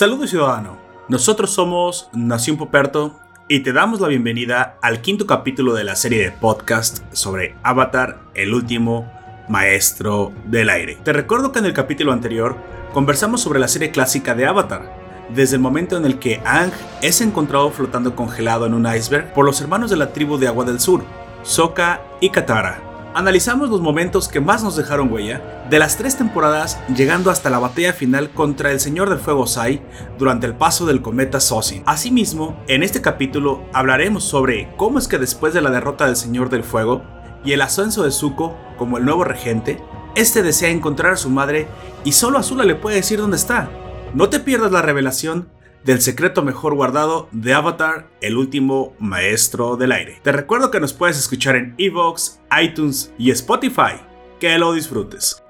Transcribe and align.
Saludos 0.00 0.30
ciudadano, 0.30 0.78
nosotros 1.10 1.50
somos 1.50 2.08
Nación 2.14 2.56
Poperto 2.56 3.20
y 3.48 3.60
te 3.60 3.74
damos 3.74 4.00
la 4.00 4.08
bienvenida 4.08 4.78
al 4.80 5.02
quinto 5.02 5.26
capítulo 5.26 5.74
de 5.74 5.84
la 5.84 5.94
serie 5.94 6.22
de 6.22 6.30
podcast 6.30 7.04
sobre 7.12 7.54
Avatar, 7.62 8.18
el 8.32 8.54
último 8.54 9.12
maestro 9.50 10.32
del 10.46 10.70
aire. 10.70 10.96
Te 11.04 11.12
recuerdo 11.12 11.52
que 11.52 11.58
en 11.58 11.66
el 11.66 11.74
capítulo 11.74 12.14
anterior 12.14 12.56
conversamos 12.94 13.42
sobre 13.42 13.60
la 13.60 13.68
serie 13.68 13.90
clásica 13.90 14.34
de 14.34 14.46
Avatar, 14.46 14.90
desde 15.34 15.56
el 15.56 15.60
momento 15.60 15.98
en 15.98 16.06
el 16.06 16.18
que 16.18 16.40
Ang 16.46 16.72
es 17.02 17.20
encontrado 17.20 17.70
flotando 17.70 18.16
congelado 18.16 18.64
en 18.64 18.72
un 18.72 18.86
iceberg 18.86 19.34
por 19.34 19.44
los 19.44 19.60
hermanos 19.60 19.90
de 19.90 19.98
la 19.98 20.14
tribu 20.14 20.38
de 20.38 20.48
Agua 20.48 20.64
del 20.64 20.80
Sur, 20.80 21.04
Sokka 21.42 22.00
y 22.22 22.30
Katara, 22.30 22.89
Analizamos 23.12 23.70
los 23.70 23.80
momentos 23.80 24.28
que 24.28 24.40
más 24.40 24.62
nos 24.62 24.76
dejaron 24.76 25.12
huella 25.12 25.66
de 25.68 25.80
las 25.80 25.96
tres 25.96 26.16
temporadas, 26.16 26.78
llegando 26.94 27.32
hasta 27.32 27.50
la 27.50 27.58
batalla 27.58 27.92
final 27.92 28.30
contra 28.30 28.70
el 28.70 28.78
Señor 28.78 29.10
del 29.10 29.18
Fuego 29.18 29.48
Sai 29.48 29.82
durante 30.16 30.46
el 30.46 30.54
paso 30.54 30.86
del 30.86 31.02
cometa 31.02 31.40
Sosin. 31.40 31.82
Asimismo, 31.86 32.62
en 32.68 32.84
este 32.84 33.00
capítulo 33.00 33.64
hablaremos 33.72 34.22
sobre 34.22 34.72
cómo 34.76 35.00
es 35.00 35.08
que 35.08 35.18
después 35.18 35.52
de 35.52 35.60
la 35.60 35.70
derrota 35.70 36.06
del 36.06 36.14
Señor 36.14 36.50
del 36.50 36.62
Fuego 36.62 37.02
y 37.44 37.50
el 37.50 37.62
ascenso 37.62 38.04
de 38.04 38.12
Zuko 38.12 38.56
como 38.78 38.96
el 38.96 39.04
nuevo 39.04 39.24
regente, 39.24 39.82
este 40.14 40.44
desea 40.44 40.70
encontrar 40.70 41.14
a 41.14 41.16
su 41.16 41.30
madre 41.30 41.66
y 42.04 42.12
solo 42.12 42.38
Azula 42.38 42.64
le 42.64 42.76
puede 42.76 42.96
decir 42.96 43.18
dónde 43.18 43.38
está. 43.38 43.70
No 44.14 44.28
te 44.28 44.38
pierdas 44.38 44.70
la 44.70 44.82
revelación 44.82 45.48
del 45.84 46.00
secreto 46.00 46.42
mejor 46.42 46.74
guardado 46.74 47.28
de 47.32 47.54
Avatar, 47.54 48.08
el 48.20 48.36
último 48.36 48.94
maestro 48.98 49.76
del 49.76 49.92
aire. 49.92 50.20
Te 50.22 50.32
recuerdo 50.32 50.70
que 50.70 50.80
nos 50.80 50.92
puedes 50.92 51.18
escuchar 51.18 51.56
en 51.56 51.74
Evox, 51.78 52.40
iTunes 52.60 53.12
y 53.18 53.30
Spotify. 53.30 54.00
Que 54.38 54.58
lo 54.58 54.72
disfrutes. 54.72 55.42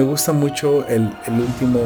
Me, 0.00 0.06
gusta 0.06 0.32
mucho 0.32 0.86
el, 0.88 1.12
último, 1.28 1.80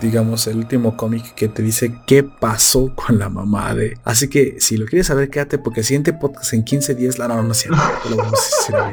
digamos, 0.00 0.46
el 0.46 0.58
último 0.58 0.96
cómic 0.96 1.34
que 1.34 1.48
te 1.48 1.62
dice 1.62 1.94
qué 2.06 2.22
pasó 2.22 2.92
con 2.94 3.18
la 3.18 3.28
mamá 3.28 3.74
de. 3.74 3.98
Así 4.04 4.28
que 4.28 4.60
si 4.60 4.76
lo 4.76 4.86
quieres 4.86 5.08
saber, 5.08 5.30
quédate 5.30 5.58
porque 5.58 5.80
el 5.80 5.86
siguiente 5.86 6.12
podcast 6.12 6.52
en 6.52 6.64
15 6.64 6.94
días 6.94 7.18
la 7.18 7.28
no, 7.28 7.42
no 7.42 7.52
es 7.52 7.66
lo 7.66 7.76
vamos 8.16 8.70
a 8.72 8.92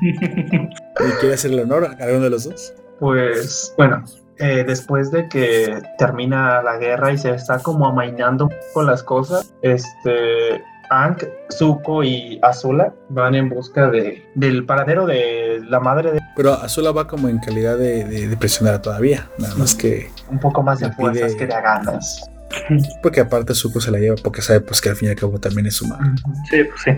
¿Y 1.22 1.30
hacer 1.30 1.52
el 1.52 1.60
honor 1.60 1.84
a 1.84 1.96
cada 1.96 2.12
uno 2.12 2.24
de 2.24 2.30
los 2.30 2.44
dos? 2.44 2.74
Pues 3.00 3.74
bueno, 3.76 4.04
eh, 4.38 4.64
después 4.66 5.10
de 5.10 5.28
que 5.28 5.82
termina 5.98 6.62
la 6.62 6.76
guerra 6.78 7.12
y 7.12 7.18
se 7.18 7.30
está 7.30 7.58
como 7.58 7.88
amainando 7.88 8.48
con 8.74 8.86
las 8.86 9.02
cosas, 9.02 9.54
este 9.62 10.62
Ank, 10.90 11.24
Zuko 11.50 12.02
y 12.02 12.38
Azula 12.42 12.94
van 13.08 13.34
en 13.34 13.48
busca 13.48 13.90
de, 13.90 14.24
del 14.34 14.64
paradero 14.66 15.06
de 15.06 15.45
la 15.68 15.80
madre 15.80 16.12
de... 16.12 16.20
Pero 16.36 16.54
Azula 16.54 16.92
va 16.92 17.06
como 17.06 17.28
en 17.28 17.38
calidad 17.38 17.76
de, 17.76 18.04
de, 18.04 18.36
prisionera 18.36 18.80
todavía, 18.80 19.28
nada 19.38 19.54
más 19.56 19.74
que... 19.74 20.10
Un 20.30 20.38
poco 20.40 20.62
más 20.62 20.80
de 20.80 20.92
fuerzas 20.92 21.34
que 21.34 21.46
de 21.46 21.54
ganas. 21.54 22.30
Porque 23.02 23.20
aparte 23.20 23.54
Zuko 23.54 23.80
se 23.80 23.90
la 23.90 23.98
lleva 23.98 24.14
porque 24.22 24.40
sabe 24.40 24.60
pues 24.60 24.80
que 24.80 24.88
al 24.88 24.96
fin 24.96 25.08
y 25.08 25.10
al 25.10 25.16
cabo 25.16 25.38
también 25.40 25.66
es 25.66 25.82
humano. 25.82 26.14
Sí, 26.48 26.62
pues 26.62 26.80
sí 26.84 26.92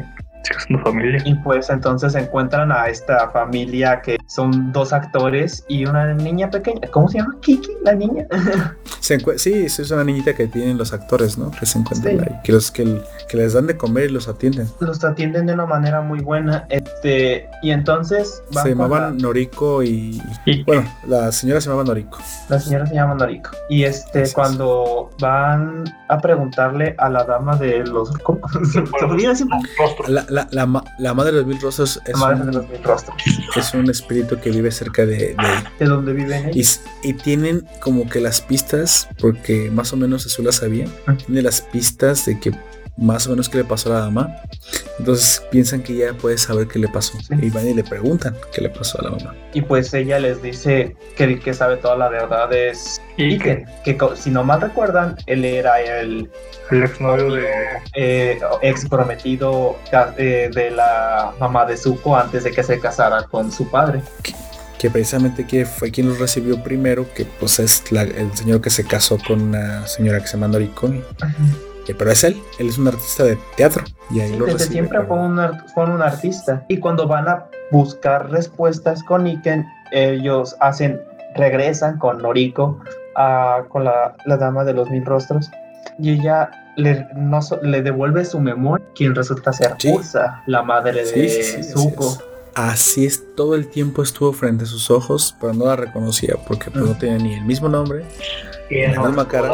familia. 0.82 1.22
Y 1.24 1.34
pues 1.36 1.70
entonces 1.70 2.14
encuentran 2.14 2.72
a 2.72 2.88
esta 2.88 3.28
familia 3.30 4.00
que 4.02 4.18
son 4.26 4.72
dos 4.72 4.92
actores 4.92 5.64
y 5.68 5.84
una 5.84 6.14
niña 6.14 6.50
pequeña. 6.50 6.88
¿Cómo 6.90 7.08
se 7.08 7.18
llama? 7.18 7.36
Kiki, 7.40 7.70
la 7.84 7.94
niña. 7.94 8.26
sí, 9.36 9.64
es 9.64 9.90
una 9.90 10.04
niñita 10.04 10.34
que 10.34 10.46
tienen 10.46 10.78
los 10.78 10.92
actores, 10.92 11.38
¿no? 11.38 11.50
Que 11.50 11.66
se 11.66 11.78
encuentran 11.78 12.20
ahí, 12.20 12.40
que, 12.44 12.52
los, 12.52 12.70
que, 12.70 13.00
les 13.32 13.52
dan 13.52 13.66
de 13.66 13.76
comer 13.76 14.10
y 14.10 14.12
los 14.12 14.28
atienden. 14.28 14.68
Los 14.80 15.04
atienden 15.04 15.46
de 15.46 15.54
una 15.54 15.66
manera 15.66 16.00
muy 16.00 16.20
buena. 16.20 16.66
Este, 16.68 17.48
y 17.62 17.70
entonces. 17.70 18.42
Se 18.50 18.70
llamaban 18.70 19.18
Noriko 19.18 19.82
y, 19.82 20.20
Bueno, 20.66 20.84
la 21.06 21.32
señora 21.32 21.60
se 21.60 21.68
llamaba 21.68 21.84
Noriko. 21.84 22.18
La 22.48 22.60
señora 22.60 22.86
se 22.86 22.94
llama 22.94 23.14
Noriko. 23.14 23.50
Y 23.68 23.84
este, 23.84 24.24
cuando 24.32 25.10
van 25.20 25.84
a 26.08 26.18
preguntarle 26.18 26.94
a 26.98 27.08
la 27.08 27.24
dama 27.24 27.56
de 27.56 27.84
los. 27.86 28.10
¿Cómo? 28.22 28.40
la, 30.06 30.24
la, 30.28 30.48
la, 30.50 30.84
la, 30.98 31.14
madre 31.14 31.32
de 31.32 31.38
los 31.38 31.46
mil 31.46 31.60
rostros 31.60 32.00
es, 32.06 32.14
un, 32.14 32.66
es 33.56 33.74
un 33.74 33.90
espíritu 33.90 34.38
que 34.40 34.50
vive 34.50 34.70
cerca 34.70 35.04
de, 35.06 35.16
de, 35.16 35.36
de 35.78 35.86
donde 35.86 36.12
viven 36.12 36.50
y, 36.54 36.62
y, 37.02 37.12
tienen 37.14 37.66
como 37.80 38.08
que 38.08 38.20
las 38.20 38.40
pistas, 38.40 39.08
porque 39.20 39.70
más 39.70 39.92
o 39.92 39.96
menos 39.96 40.26
eso 40.26 40.42
la 40.42 40.52
sabía, 40.52 40.86
tiene 41.26 41.42
las 41.42 41.60
pistas 41.60 42.26
de 42.26 42.38
que 42.38 42.52
más 42.98 43.26
o 43.26 43.30
menos 43.30 43.48
qué 43.48 43.58
le 43.58 43.64
pasó 43.64 43.90
a 43.92 44.00
la 44.00 44.04
mamá. 44.06 44.42
Entonces 44.98 45.42
piensan 45.50 45.82
que 45.82 45.94
ella 45.94 46.12
puede 46.14 46.36
saber 46.36 46.66
qué 46.66 46.78
le 46.78 46.88
pasó. 46.88 47.16
Y 47.30 47.50
van 47.50 47.68
y 47.68 47.74
le 47.74 47.84
preguntan 47.84 48.36
qué 48.52 48.60
le 48.60 48.68
pasó 48.68 49.00
a 49.00 49.04
la 49.04 49.10
mamá. 49.10 49.34
Y 49.54 49.62
pues 49.62 49.94
ella 49.94 50.18
les 50.18 50.42
dice 50.42 50.96
que 51.16 51.24
el 51.24 51.40
que 51.40 51.54
sabe 51.54 51.76
toda 51.76 51.96
la 51.96 52.08
verdad 52.08 52.52
es 52.52 53.00
Iken. 53.16 53.66
Que, 53.84 53.96
si 54.16 54.30
no 54.30 54.44
mal 54.44 54.60
recuerdan, 54.60 55.16
él 55.26 55.44
era 55.44 55.80
el, 55.80 56.28
el 56.70 56.82
exnovio 56.82 57.32
de. 57.32 57.48
Eh, 57.94 58.40
ex 58.62 58.88
prometido 58.88 59.76
eh, 60.18 60.50
de 60.52 60.70
la 60.70 61.32
mamá 61.38 61.64
de 61.64 61.76
Zuko 61.76 62.16
antes 62.16 62.44
de 62.44 62.50
que 62.50 62.62
se 62.62 62.80
casara 62.80 63.22
con 63.24 63.52
su 63.52 63.70
padre. 63.70 64.02
Que, 64.78 64.90
precisamente 64.90 65.46
que 65.46 65.66
fue 65.66 65.90
quien 65.90 66.08
los 66.08 66.18
recibió 66.18 66.62
primero, 66.62 67.06
que 67.14 67.24
pues 67.24 67.58
es 67.58 67.82
el 67.90 68.36
señor 68.36 68.60
que 68.60 68.70
se 68.70 68.84
casó 68.84 69.18
con 69.26 69.42
una 69.42 69.86
señora 69.88 70.20
que 70.20 70.26
se 70.28 70.36
llama 70.36 70.48
Pero 71.94 72.10
es 72.10 72.24
él, 72.24 72.40
él 72.58 72.68
es 72.68 72.78
un 72.78 72.88
artista 72.88 73.24
de 73.24 73.38
teatro. 73.56 73.84
Y 74.10 74.20
ahí 74.20 74.38
desde 74.38 74.66
siempre 74.66 75.00
fue, 75.02 75.18
un, 75.18 75.38
un 75.38 76.02
artista. 76.02 76.64
Y 76.68 76.78
cuando 76.78 77.06
van 77.06 77.28
a 77.28 77.46
buscar 77.70 78.30
respuestas 78.30 79.02
con 79.02 79.26
Iken, 79.26 79.66
ellos 79.92 80.56
hacen, 80.60 81.00
regresan 81.34 81.98
con 81.98 82.22
Noriko, 82.22 82.80
con 83.68 83.84
la, 83.84 84.14
dama 84.26 84.64
de 84.64 84.74
los 84.74 84.88
mil 84.90 85.04
rostros, 85.04 85.50
y 85.98 86.12
ella 86.12 86.50
le, 86.76 87.06
no, 87.14 87.40
le 87.62 87.82
devuelve 87.82 88.24
su 88.24 88.40
memoria, 88.40 88.84
quien 88.94 89.14
resulta 89.14 89.52
ser 89.52 89.74
Ursa, 89.92 90.42
la 90.46 90.62
madre 90.62 91.04
de 91.04 91.62
Zuko. 91.62 92.18
Así 92.54 93.06
es, 93.06 93.22
todo 93.36 93.54
el 93.54 93.68
tiempo 93.68 94.02
estuvo 94.02 94.32
frente 94.32 94.64
a 94.64 94.66
sus 94.66 94.90
ojos, 94.90 95.36
pero 95.40 95.54
no 95.54 95.66
la 95.66 95.76
reconocía 95.76 96.34
porque 96.46 96.72
pues, 96.72 96.84
no 96.84 96.96
tenía 96.98 97.18
ni 97.18 97.34
el 97.34 97.44
mismo 97.44 97.68
nombre, 97.68 98.04
ni 98.70 98.86
la 98.94 99.02
misma 99.02 99.28
cara, 99.28 99.50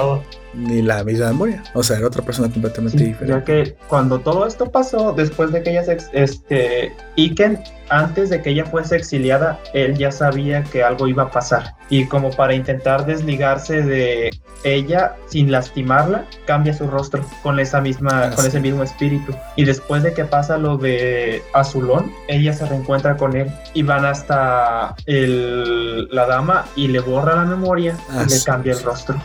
ni 0.55 0.83
la 0.83 1.05
misma 1.05 1.29
memoria. 1.29 1.63
O 1.75 1.83
sea, 1.83 1.97
era 1.99 2.07
otra 2.07 2.23
persona 2.23 2.49
completamente 2.51 3.03
diferente. 3.03 3.27
Ya 3.27 3.45
que 3.45 3.77
cuando 3.89 4.21
todo 4.21 4.47
esto 4.47 4.71
pasó, 4.71 5.13
después 5.13 5.53
de 5.53 5.63
que 5.63 5.71
ella 5.71 5.85
se, 5.85 5.99
este, 6.13 6.93
Iken, 7.17 7.63
antes 7.89 8.31
de 8.31 8.43
que 8.43 8.51
ella 8.51 8.65
fuese 8.65 8.97
exiliada, 8.97 9.61
él 9.73 9.97
ya 9.97 10.11
sabía 10.11 10.63
que 10.65 10.83
algo 10.83 11.07
iba 11.09 11.25
a 11.25 11.31
pasar. 11.31 11.75
Y 11.91 12.07
como 12.07 12.31
para 12.31 12.55
intentar 12.55 13.07
desligarse 13.07 13.83
de 13.83 14.31
ella 14.65 15.17
sin 15.29 15.53
lastimarla, 15.53 16.25
cambia 16.47 16.75
su 16.75 16.87
rostro 16.87 17.25
con 17.43 17.61
esa 17.61 17.81
misma, 17.81 18.31
con 18.31 18.47
ese 18.47 18.61
mismo 18.61 18.83
espíritu. 18.83 19.35
Y 19.57 19.65
después 19.65 20.03
de 20.03 20.13
que 20.13 20.25
pasa 20.25 20.59
lo 20.59 20.77
de 20.77 21.43
Azulón, 21.53 22.13
ella 22.29 22.53
se 22.53 22.67
reencuentra 22.67 23.17
con 23.17 23.37
él 23.37 23.51
y 23.75 23.83
van 23.83 24.05
hasta 24.05 24.95
el, 25.07 26.09
la 26.09 26.27
dama 26.27 26.65
y 26.77 26.89
le 26.89 27.01
borra 27.01 27.37
la 27.37 27.45
memoria 27.45 27.97
y 28.11 28.31
le 28.31 28.43
cambia 28.45 28.73
el 28.73 28.83
rostro. 28.83 29.17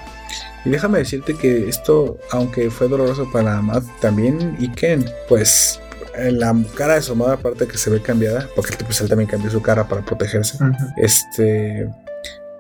Y 0.66 0.69
déjame 0.69 1.00
decirte 1.00 1.36
que 1.36 1.69
esto, 1.69 2.18
aunque 2.31 2.69
fue 2.69 2.90
doloroso 2.90 3.30
para 3.31 3.58
Amad, 3.58 3.84
también 4.02 4.58
Iken, 4.60 5.10
pues 5.30 5.80
en 6.16 6.40
la 6.40 6.56
cara 6.75 6.96
de 6.96 7.02
su 7.02 7.16
madre, 7.16 7.36
aparte 7.36 7.68
que 7.68 7.78
se 7.78 7.90
ve 7.90 8.02
cambiada, 8.02 8.48
porque 8.56 8.75
pues, 8.84 9.00
él 9.02 9.08
también 9.08 9.30
cambió 9.30 9.50
su 9.50 9.62
cara 9.62 9.88
para 9.88 10.02
protegerse, 10.02 10.58
este. 10.98 11.90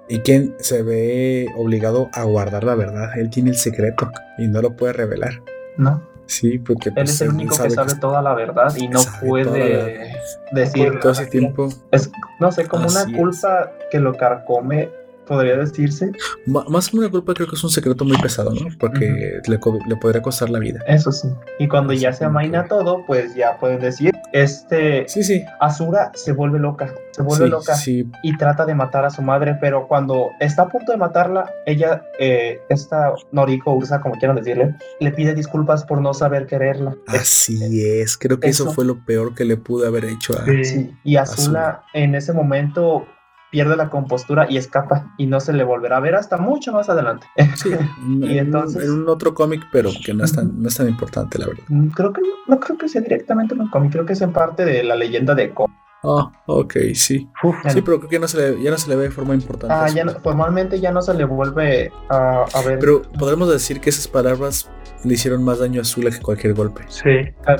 Iken 0.09 0.55
se 0.59 0.81
ve 0.81 1.47
obligado 1.55 2.09
a 2.13 2.23
guardar 2.23 2.63
la 2.63 2.75
verdad. 2.75 3.17
Él 3.17 3.29
tiene 3.29 3.51
el 3.51 3.57
secreto 3.57 4.11
y 4.37 4.47
no 4.47 4.61
lo 4.61 4.75
puede 4.75 4.93
revelar. 4.93 5.41
No. 5.77 6.01
Sí, 6.25 6.59
porque 6.59 6.89
él 6.89 6.95
es 6.97 7.03
pues, 7.03 7.21
el 7.21 7.29
único 7.29 7.57
que 7.57 7.69
sabe 7.71 7.95
toda 7.95 8.21
la 8.21 8.35
verdad 8.35 8.71
y 8.75 8.87
no 8.87 8.99
puede 9.19 10.13
decir 10.51 10.99
todo 10.99 11.11
ese 11.11 11.25
tiempo. 11.25 11.69
Es, 11.91 12.11
no 12.39 12.51
sé, 12.51 12.67
como 12.67 12.87
una 12.87 13.05
culpa 13.05 13.71
que 13.89 13.99
lo 13.99 14.15
carcome 14.15 14.89
podría 15.29 15.55
decirse. 15.55 16.11
Más 16.45 16.89
que 16.89 16.97
una 16.97 17.09
culpa, 17.09 17.33
creo 17.33 17.47
que 17.47 17.55
es 17.55 17.63
un 17.63 17.69
secreto 17.69 18.03
muy 18.03 18.17
pesado, 18.17 18.51
¿no? 18.53 18.67
Porque 18.79 19.39
le, 19.47 19.59
co- 19.59 19.79
le 19.87 19.95
podría 19.95 20.21
costar 20.21 20.49
la 20.49 20.59
vida. 20.59 20.81
Eso 20.87 21.11
sí. 21.13 21.29
Y 21.59 21.67
cuando 21.69 21.93
ya 21.93 22.11
se 22.11 22.25
amaina 22.25 22.65
todo, 22.67 23.05
pues 23.05 23.33
ya 23.35 23.57
pueden 23.57 23.79
decir, 23.79 24.11
este, 24.33 25.07
Sí, 25.07 25.23
sí. 25.23 25.43
Asura 25.61 26.11
se 26.15 26.33
vuelve 26.33 26.59
loca, 26.59 26.93
se 27.11 27.21
vuelve 27.21 27.45
Sí, 27.45 27.51
loca. 27.51 27.75
sí. 27.75 28.11
y 28.23 28.35
trata 28.37 28.65
de 28.65 28.75
matar 28.75 29.05
a 29.05 29.09
su 29.09 29.21
madre, 29.21 29.55
pero 29.61 29.87
cuando 29.87 30.31
está 30.39 30.63
a 30.63 30.67
punto 30.67 30.91
de 30.91 30.97
matarla, 30.97 31.49
ella, 31.65 32.03
eh, 32.19 32.59
esta 32.69 33.13
Noriko 33.31 33.73
Ursa, 33.73 34.01
como 34.01 34.15
quieran 34.15 34.35
decirle, 34.35 34.75
le 34.99 35.11
pide 35.11 35.33
disculpas 35.35 35.83
por 35.85 36.01
no 36.01 36.13
saber 36.13 36.47
quererla. 36.47 36.95
Así 37.07 37.83
es. 37.85 38.17
Creo 38.17 38.39
que 38.39 38.49
eso, 38.49 38.63
Eso. 38.63 38.73
fue 38.73 38.85
lo 38.85 39.05
peor 39.05 39.35
que 39.35 39.45
le 39.45 39.57
pude 39.57 39.87
haber 39.87 40.05
hecho 40.05 40.33
a. 40.37 40.45
Sí. 40.45 40.65
Sí, 40.65 40.91
Y 41.03 41.15
Azula 41.17 41.83
en 41.93 42.15
ese 42.15 42.33
momento 42.33 43.05
pierde 43.51 43.75
la 43.75 43.89
compostura 43.89 44.45
y 44.49 44.57
escapa 44.57 45.13
y 45.17 45.25
no 45.25 45.39
se 45.39 45.53
le 45.53 45.63
volverá 45.63 45.97
a 45.97 45.99
ver 45.99 46.15
hasta 46.15 46.37
mucho 46.37 46.71
más 46.71 46.89
adelante. 46.89 47.27
Sí, 47.55 47.71
en, 48.05 48.23
Y 48.23 48.37
en 48.37 48.47
entonces- 48.47 48.87
un, 48.89 48.95
en 48.95 49.01
un 49.03 49.09
otro 49.09 49.33
cómic, 49.33 49.63
pero 49.71 49.89
que 50.05 50.13
no 50.13 50.23
es, 50.23 50.33
tan, 50.33 50.61
no 50.61 50.67
es 50.67 50.75
tan 50.75 50.87
importante, 50.87 51.37
la 51.39 51.47
verdad. 51.47 51.63
Mm, 51.69 51.87
creo 51.89 52.13
que 52.13 52.21
no 52.47 52.59
creo 52.59 52.77
que 52.77 52.87
sea 52.87 53.01
directamente 53.01 53.55
en 53.55 53.61
un 53.61 53.69
cómic, 53.69 53.91
creo 53.91 54.05
que 54.05 54.13
es 54.13 54.21
en 54.21 54.31
parte 54.33 54.65
de 54.65 54.83
la 54.83 54.95
leyenda 54.95 55.33
de 55.35 55.53
Ko. 55.53 55.67
Ah, 56.01 56.31
ok, 56.45 56.75
sí. 56.93 57.27
Uf, 57.43 57.57
Sí, 57.67 57.81
pero 57.81 57.97
creo 57.99 58.09
que 58.09 58.19
no 58.19 58.27
se 58.29 58.37
le, 58.55 58.63
ya 58.63 58.71
no 58.71 58.77
se 58.77 58.89
le 58.89 58.95
ve 58.95 59.03
de 59.03 59.11
forma 59.11 59.33
importante. 59.33 59.75
Ah, 59.77 59.89
ya 59.93 60.05
no- 60.05 60.13
formalmente 60.13 60.79
ya 60.79 60.91
no 60.93 61.01
se 61.01 61.13
le 61.13 61.25
vuelve 61.25 61.91
a, 62.09 62.45
a 62.53 62.61
ver 62.61 62.79
Pero 62.79 63.01
podremos 63.19 63.49
decir 63.51 63.81
que 63.81 63.89
esas 63.89 64.07
palabras 64.07 64.69
le 65.03 65.13
hicieron 65.13 65.43
más 65.43 65.59
daño 65.59 65.81
a 65.81 65.85
Zula 65.85 66.11
que 66.11 66.19
cualquier 66.19 66.53
golpe. 66.53 66.83
sí. 66.89 67.09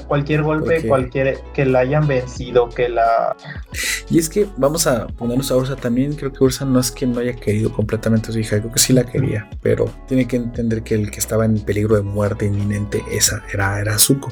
cualquier 0.08 0.44
golpe, 0.44 0.74
Porque- 0.76 0.88
cualquier 0.88 1.40
que 1.54 1.66
la 1.66 1.80
hayan 1.80 2.08
vencido, 2.08 2.70
que 2.70 2.90
la 2.90 3.36
Y 4.10 4.20
es 4.20 4.30
que 4.30 4.48
vamos 4.58 4.88
a 4.88 5.08
ponernos 5.08 5.52
a 5.52 5.56
Ursa 5.56 5.76
también. 5.76 6.14
Creo 6.14 6.32
que 6.34 6.44
Ursa 6.44 6.66
no 6.66 6.80
es 6.80 6.92
que 6.92 7.06
no 7.08 7.20
haya 7.20 7.34
querido 7.36 7.72
completamente 7.72 8.30
a 8.30 8.34
su 8.34 8.40
hija, 8.40 8.60
creo 8.60 8.72
que 8.72 8.80
sí 8.80 8.94
la 8.94 9.04
quería, 9.04 9.50
pero 9.62 9.86
tiene 10.08 10.28
que 10.28 10.36
entender 10.38 10.84
que 10.84 10.96
el 10.96 11.12
que 11.12 11.20
estaba 11.20 11.46
en 11.46 11.60
peligro 11.60 11.96
de 11.96 12.02
muerte 12.02 12.46
inminente 12.46 13.04
esa 13.12 13.44
era, 13.54 13.80
era 13.80 13.98
Zuko. 14.00 14.30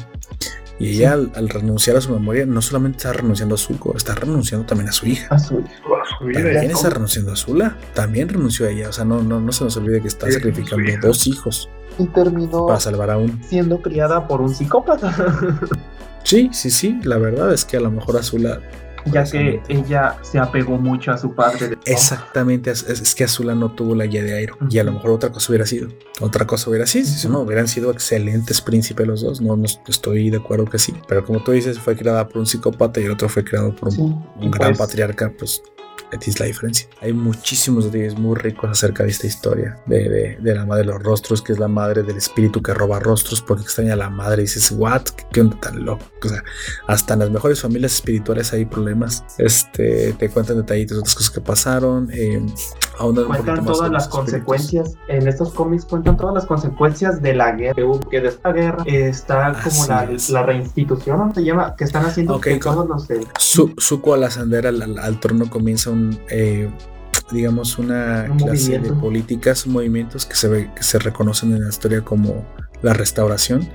Y 0.80 0.90
ella, 0.98 1.14
al, 1.14 1.32
al 1.36 1.50
renunciar 1.50 1.98
a 1.98 2.02
su 2.02 2.12
memoria, 2.12 2.46
no 2.46 2.62
solamente 2.62 2.98
está 2.98 3.14
renunciando 3.14 3.56
a 3.56 3.58
Zuko, 3.58 3.96
está 3.98 4.14
renunciando 4.14 4.66
también 4.66 4.90
a 4.90 4.92
su 4.92 5.08
hija. 5.08 5.28
a 5.34 5.40
su 5.40 5.58
A 5.58 6.20
su 6.20 6.26
vida. 6.26 6.42
También 6.44 6.72
está 6.72 6.90
renunciando 6.92 7.32
a 7.32 7.36
Zula. 7.36 7.78
También 7.96 8.30
renunció 8.30 8.68
a 8.68 8.70
ella. 8.70 8.90
O 8.90 8.94
sea, 8.94 9.04
no, 9.06 9.22
no, 9.24 9.40
no 9.42 9.52
se 9.52 9.64
nos 9.64 9.76
olvide 9.78 10.02
que 10.02 10.08
está 10.08 10.28
Sí, 10.28 10.34
sacrificando 10.34 10.76
su 10.86 10.92
hija. 10.92 11.00
dos 11.02 11.28
hijos 11.28 11.70
y 12.00 12.06
terminó 12.08 12.68
para 12.68 12.80
salvar 12.80 13.10
a 13.10 13.18
uno. 13.18 13.34
siendo 13.50 13.82
criada 13.82 14.28
por 14.28 14.40
un 14.42 14.54
psicópata, 14.54 15.16
Sí, 16.24 16.50
sí, 16.52 16.70
sí. 16.70 17.00
La 17.04 17.18
verdad 17.18 17.54
es 17.54 17.64
que 17.66 17.78
a 17.78 17.80
lo 17.80 17.90
mejor 17.90 18.18
Azula. 18.18 18.60
Ya 19.12 19.24
que 19.24 19.62
ella 19.68 20.18
se 20.22 20.40
apegó 20.40 20.78
mucho 20.78 21.12
a 21.12 21.18
su 21.18 21.34
padre. 21.34 21.70
de- 21.70 21.78
Exactamente. 21.86 22.72
Es, 22.72 22.84
es 22.90 23.16
que 23.16 23.24
Azula 23.24 23.56
no 23.56 23.72
tuvo 23.72 23.96
la 23.96 24.06
guía 24.06 24.24
de 24.24 24.34
Airo. 24.36 24.58
Y 24.70 24.80
a 24.80 24.84
lo 24.84 24.92
mejor 24.94 25.12
otra 25.12 25.32
cosa 25.32 25.52
hubiera 25.52 25.66
sido. 25.66 25.90
Otra 26.22 26.46
cosa 26.48 26.70
hubiera 26.70 26.86
sido. 26.88 27.06
Si 27.06 27.28
no, 27.28 27.42
hubieran 27.42 27.68
sido 27.68 27.92
excelentes 27.92 28.62
príncipes 28.62 29.08
los 29.08 29.22
dos. 29.22 29.42
No, 29.42 29.56
no 29.56 29.66
estoy 29.88 30.30
de 30.30 30.38
acuerdo 30.38 30.66
que 30.66 30.80
sí. 30.80 30.94
Pero 31.08 31.24
como 31.26 31.44
tú 31.44 31.52
dices, 31.52 31.80
fue 31.80 31.96
creada 31.96 32.28
por 32.28 32.38
un 32.40 32.46
psicópata 32.48 33.00
y 33.00 33.06
el 33.06 33.12
otro 33.12 33.30
fue 33.30 33.44
creado 33.44 33.76
por 33.76 33.90
un, 33.90 33.96
Sí, 33.96 34.02
un 34.02 34.24
y 34.44 34.50
gran 34.52 34.70
pues, 34.70 34.78
patriarca. 34.78 35.32
Pues 35.38 35.62
es 36.22 36.40
la 36.40 36.46
diferencia. 36.46 36.88
Hay 37.02 37.12
muchísimos 37.12 37.84
detalles 37.86 38.18
muy 38.18 38.38
ricos 38.38 38.70
acerca 38.70 39.04
de 39.04 39.10
esta 39.10 39.28
historia 39.28 39.78
de, 39.88 40.08
de- 40.08 40.38
de 40.40 40.56
la 40.56 40.66
madre 40.66 40.84
de 40.84 40.88
los 40.94 41.04
rostros, 41.04 41.42
que 41.42 41.52
es 41.52 41.60
la 41.60 41.68
madre 41.68 42.02
del 42.02 42.16
espíritu 42.16 42.62
que 42.62 42.74
roba 42.74 42.98
rostros 43.00 43.42
porque 43.42 43.64
extraña 43.64 43.92
a 43.92 43.98
la 43.98 44.10
madre 44.10 44.44
y 44.44 44.46
dices, 44.46 44.72
¿what? 44.72 45.02
¿Qué, 45.02 45.26
qué 45.34 45.42
onda 45.42 45.60
tan 45.60 45.84
loco? 45.84 46.06
O 46.24 46.30
sea, 46.30 46.42
hasta 46.88 47.14
en 47.16 47.20
las 47.20 47.30
mejores 47.30 47.60
familias 47.60 47.94
espirituales 47.96 48.54
hay 48.54 48.64
problemas. 48.64 48.97
Este, 49.38 50.14
te 50.14 50.30
cuentan 50.30 50.58
detallitos 50.58 50.98
de 50.98 51.00
otras 51.02 51.16
cosas 51.16 51.32
que 51.32 51.42
pasaron. 51.42 52.10
Eh, 52.12 52.46
Cuentan 53.00 53.64
todas 53.64 53.92
las 53.92 54.04
espíritus. 54.04 54.08
consecuencias, 54.08 54.94
en 55.08 55.28
estos 55.28 55.54
cómics 55.54 55.86
cuentan 55.86 56.18
todas 56.18 56.34
las 56.34 56.46
consecuencias 56.46 57.22
de 57.22 57.34
la 57.36 57.52
guerra 57.52 57.76
que 57.76 57.84
hubo, 57.84 58.00
que 58.00 58.22
de 58.22 58.30
esta 58.30 58.52
guerra 58.52 58.84
eh, 58.88 59.08
está 59.10 59.54
como 59.64 59.82
Así 59.84 59.88
la, 59.90 60.04
es. 60.06 60.30
la 60.32 60.44
reinstitución, 60.44 61.20
¿no 61.20 61.34
se 61.34 61.44
llama? 61.44 61.76
Que 61.76 61.84
están 61.84 62.06
haciendo 62.06 62.40
que 62.42 62.58
todos 62.58 62.88
los 62.88 63.08
de- 63.08 63.26
Su, 63.38 63.74
Zuko 63.80 64.14
al 64.16 64.24
ascender 64.24 64.66
al, 64.68 64.82
al- 64.82 64.98
al 65.00 65.20
trono 65.20 65.48
comienza 65.50 65.92
un, 65.92 66.18
eh, 66.30 66.70
digamos, 67.32 67.78
una 67.78 68.26
Un 68.32 68.38
clase 68.38 68.80
de 68.80 68.92
políticas, 68.94 69.68
movimientos 69.68 70.26
que 70.26 70.36
se, 70.36 70.48
ve- 70.48 70.72
que 70.76 70.84
se 70.84 70.98
reconocen 70.98 71.52
en 71.54 71.64
la 71.64 71.70
historia 71.70 72.02
como 72.02 72.46
la 72.82 72.94
restauración 72.94 73.68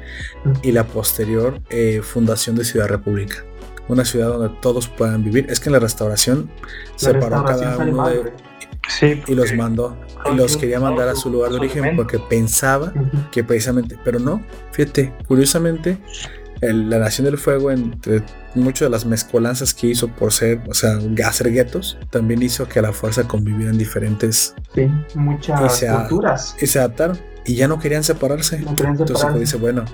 y 0.62 0.72
la 0.72 0.84
posterior 0.84 1.60
eh, 1.70 2.00
fundación 2.02 2.56
de 2.56 2.64
Ciudad 2.64 2.88
República. 2.88 3.44
Una 3.88 4.04
ciudad 4.04 4.28
donde 4.28 4.54
todos 4.60 4.88
puedan 4.88 5.24
vivir. 5.24 5.46
Es 5.50 5.60
que 5.60 5.68
en 5.68 5.74
la 5.74 5.78
restauración 5.80 6.50
la 6.58 6.98
separó 6.98 7.42
restauración 7.42 7.70
cada 7.72 7.84
uno 7.84 7.92
mal, 7.96 8.12
de. 8.24 8.32
Sí, 8.88 9.22
y 9.26 9.34
los 9.34 9.52
mandó. 9.54 9.96
Y 10.32 10.36
los 10.36 10.56
quería 10.56 10.80
mandar 10.80 11.08
a 11.08 11.14
su 11.14 11.30
lugar 11.30 11.50
de 11.50 11.56
origen 11.56 11.96
porque 11.96 12.18
pensaba 12.18 12.92
que 13.30 13.42
precisamente, 13.44 13.98
pero 14.04 14.18
no, 14.18 14.42
fíjate, 14.72 15.12
curiosamente, 15.26 15.98
el- 16.60 16.88
la 16.90 16.98
Nación 16.98 17.24
del 17.24 17.38
Fuego, 17.38 17.70
entre 17.72 18.22
muchas 18.54 18.86
de 18.86 18.90
las 18.90 19.04
mezcolanzas 19.04 19.74
que 19.74 19.88
hizo 19.88 20.08
por 20.08 20.32
ser, 20.32 20.60
o 20.68 20.74
sea, 20.74 20.98
hacer 21.26 21.50
guetos, 21.52 21.98
también 22.10 22.40
hizo 22.42 22.68
que 22.68 22.78
a 22.78 22.82
la 22.82 22.92
fuerza 22.92 23.26
convivieran 23.26 23.76
diferentes 23.78 24.54
Sí, 24.74 24.88
muchas 25.16 25.60
Y 25.74 25.76
se 25.78 25.88
culturas. 25.92 26.56
y 26.60 26.66
se 26.66 26.78
adaptaron 26.78 27.18
y 27.44 27.54
ya 27.56 27.68
no 27.68 27.78
querían 27.78 28.04
separarse. 28.04 28.60
No 28.60 28.74
querían 28.76 28.92
Entonces 28.92 29.16
separarse. 29.18 29.40
dice, 29.40 29.56
bueno, 29.56 29.84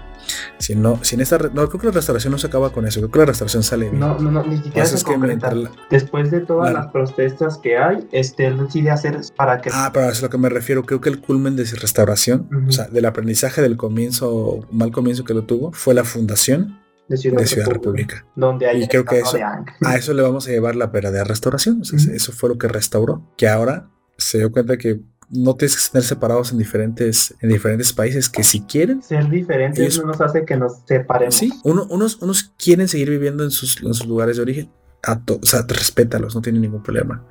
si 0.59 0.75
no, 0.75 0.99
si 1.03 1.15
en 1.15 1.23
esta, 1.23 1.39
no, 1.39 1.69
creo 1.69 1.81
que 1.81 1.87
la 1.87 1.93
restauración 1.93 2.31
no 2.33 2.39
se 2.39 2.47
acaba 2.49 2.71
con 2.73 2.87
eso, 2.87 3.01
creo 3.01 3.11
que 3.11 3.19
la 3.21 3.25
restauración 3.27 3.63
sale 3.63 3.89
bien. 3.89 4.01
No, 4.01 4.19
no, 4.19 4.31
no, 4.31 4.43
ni 4.45 4.57
siquiera 4.57 4.75
Pues 4.75 4.91
se 4.91 4.97
es 4.97 5.05
que 5.05 5.13
concreta. 5.13 5.55
la- 5.55 5.71
Después 5.91 6.31
de 6.31 6.41
todas 6.41 6.73
la- 6.73 6.81
las 6.81 6.93
protestas 6.93 7.59
que 7.59 7.79
hay, 7.79 8.07
este, 8.13 8.47
él 8.47 8.59
decide 8.59 8.91
hacer 8.91 9.19
para 9.37 9.61
que 9.61 9.71
Ah, 9.73 9.91
pero 9.93 10.05
eso 10.07 10.13
es 10.15 10.23
lo 10.23 10.31
que 10.31 10.39
me 10.39 10.49
refiero. 10.49 10.85
Creo 10.85 11.01
que 11.01 11.09
el 11.09 11.21
culmen 11.21 11.57
de 11.57 11.65
su 11.67 11.77
restauración, 11.77 12.49
o 12.69 12.73
sea, 12.73 12.87
del 12.89 13.05
aprendizaje 13.07 13.63
del 13.63 13.77
comienzo, 13.77 14.67
mal 14.71 14.91
comienzo 14.93 15.25
que 15.25 15.35
lo 15.35 15.45
tuvo, 15.45 15.73
fue 15.73 15.95
la 15.95 16.05
fundación 16.05 16.79
de 17.09 17.17
Ciudad, 17.17 17.39
de 17.41 17.47
Ciudad 17.47 17.69
República, 17.69 18.17
República. 18.17 18.33
donde 18.37 18.67
hay 18.69 18.83
Y 18.85 18.89
creo 18.89 19.05
que 19.07 19.21
eso- 19.21 19.39
de. 19.39 19.43
A 19.43 19.97
eso 19.97 20.13
le 20.13 20.21
vamos 20.23 20.47
a 20.47 20.51
llevar 20.51 20.77
la 20.77 20.89
verdadera 20.89 21.25
restauración. 21.25 21.81
O 21.81 21.85
sea, 21.85 21.99
Ujú. 21.99 22.11
Eso 22.13 22.33
fue 22.33 22.51
lo 22.51 22.59
que 22.59 22.69
restauró. 22.69 23.23
Que 23.39 23.49
ahora 23.49 23.89
se 24.19 24.37
dio 24.39 24.53
cuenta 24.53 24.77
que 24.77 25.01
no 25.31 25.55
tienes 25.57 25.77
que 25.77 25.83
estar 25.83 26.03
separados 26.03 26.53
en 26.53 26.59
diferentes, 26.59 27.35
en 27.41 27.51
diferentes 27.51 27.93
países, 27.93 28.29
que 28.29 28.43
si 28.43 28.61
quieren, 28.63 29.03
Ser 29.03 29.29
diferentes 29.29 29.79
Ellos- 29.81 30.01
no 30.01 30.07
nos 30.13 30.21
hace 30.21 30.45
que 30.45 30.57
nos 30.57 30.79
separemos. 30.87 31.35
sí, 31.35 31.53
uno- 31.65 31.87
unos, 31.91 32.17
unos 32.23 32.53
quieren 32.57 32.89
seguir 32.89 33.11
viviendo 33.11 33.45
en 33.45 33.51
sus, 33.51 33.83
en 33.83 33.93
sus 33.95 34.07
lugares 34.07 34.37
de 34.37 34.43
origen. 34.43 34.71
A 35.03 35.21
to- 35.21 35.39
o 35.43 35.47
sea, 35.47 35.65
respétalos, 35.69 36.35
no 36.35 36.41
tienen 36.43 36.63
ningún 36.63 36.83
problema. 36.83 37.25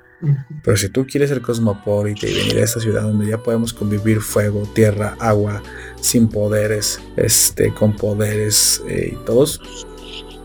Pero 0.64 0.76
si 0.78 0.90
tú 0.90 1.06
quieres 1.06 1.30
ser 1.30 1.42
cosmopolita 1.44 2.26
y 2.26 2.34
venir 2.34 2.58
a 2.58 2.64
esta 2.64 2.80
ciudad 2.80 3.04
donde 3.04 3.28
ya 3.28 3.38
podemos 3.38 3.72
convivir 3.72 4.20
fuego, 4.22 4.64
tierra, 4.74 5.16
agua, 5.20 5.62
sin 6.02 6.28
poderes, 6.28 7.00
este, 7.18 7.72
con 7.72 7.96
poderes 7.96 8.82
eh, 8.90 9.12
y 9.14 9.26
todos, 9.26 9.62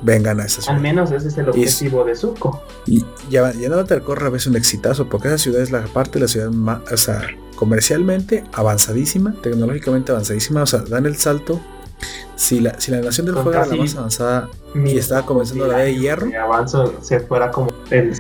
vengan 0.03 0.41
a 0.41 0.45
esta 0.45 0.63
ciudad. 0.63 0.77
Al 0.77 0.83
menos 0.83 1.11
ese 1.13 1.29
es 1.29 1.39
el 1.39 1.47
Y 1.55 1.63
es- 1.63 1.75
objetivo 1.77 2.05
de 2.05 2.15
Zuko. 2.17 2.63
Y 2.87 3.05
ya, 3.31 3.53
ya 3.53 3.69
no 3.69 3.85
te 3.85 4.01
corre 4.01 4.27
a 4.27 4.31
veces 4.31 4.49
un 4.49 4.57
exitazo, 4.57 5.09
porque 5.09 5.29
esa 5.29 5.39
ciudad 5.39 5.61
es 5.63 5.71
la 5.71 5.83
parte 5.85 6.15
de 6.15 6.21
la 6.21 6.29
ciudad 6.29 6.51
más, 6.51 6.81
o 6.93 6.97
sea, 6.97 7.23
comercialmente 7.57 8.45
avanzadísima, 8.53 9.35
tecnológicamente 9.43 10.13
avanzadísima, 10.13 10.63
o 10.63 10.67
sea, 10.67 10.81
dan 10.81 11.07
el 11.07 11.17
salto. 11.17 11.61
Si 12.35 12.59
la, 12.61 12.81
si 12.81 12.91
la 12.91 13.01
nación 13.01 13.27
del 13.27 13.37
Con 13.37 13.45
fuego 13.45 13.59
era 13.63 13.67
la 13.69 13.77
más 13.77 13.95
avanzada 13.95 14.49
y 14.75 14.99
estaba 14.99 15.25
comenzando 15.25 15.69
la 15.69 15.79
de 15.79 15.95
hierro, 15.97 16.29
avanzo 16.43 16.93
se 17.01 17.21
fuera 17.21 17.53
como 17.53 17.71
el 17.91 18.13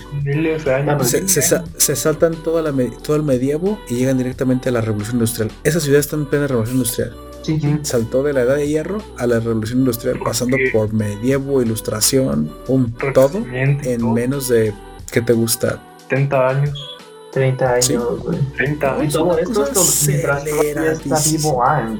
años. 0.68 1.08
se, 1.08 1.26
se 1.26 1.42
sa- 1.42 1.64
se 1.76 1.96
saltan 1.96 2.34
toda 2.36 2.62
la, 2.62 2.72
todo 3.02 3.16
el 3.16 3.24
medievo 3.24 3.80
y 3.88 3.96
llegan 3.96 4.18
directamente 4.18 4.68
a 4.68 4.72
la 4.72 4.80
revolución 4.80 5.16
industrial. 5.16 5.50
Esa 5.64 5.80
ciudad 5.80 5.98
está 5.98 6.14
en 6.14 6.26
plena 6.26 6.46
revolución 6.46 6.76
industrial. 6.76 7.16
Sí, 7.42 7.58
sí. 7.60 7.78
Saltó 7.82 8.22
de 8.22 8.32
la 8.32 8.42
edad 8.42 8.56
de 8.56 8.68
hierro 8.68 8.98
a 9.18 9.26
la 9.26 9.40
revolución 9.40 9.80
industrial, 9.80 10.18
pasando 10.24 10.56
por 10.72 10.92
medievo, 10.92 11.60
ilustración, 11.62 12.52
un 12.68 12.92
todo 13.12 13.42
en 13.52 13.78
todo. 13.98 14.12
menos 14.12 14.48
de, 14.48 14.72
¿qué 15.10 15.20
te 15.22 15.32
gusta? 15.32 15.82
70 16.08 16.48
años, 16.48 16.88
30 17.32 17.72
años, 17.72 17.84
Sí. 17.86 17.96
güey. 17.96 18.38
30 18.56 18.86
Y 18.96 19.00
años. 19.00 19.12
todo 19.12 19.38
esto 19.38 19.64
es 19.64 20.08
mientras 20.08 20.44
todavía 20.44 20.92
está 20.92 21.18
vivo 21.30 21.64
Aang. 21.64 21.98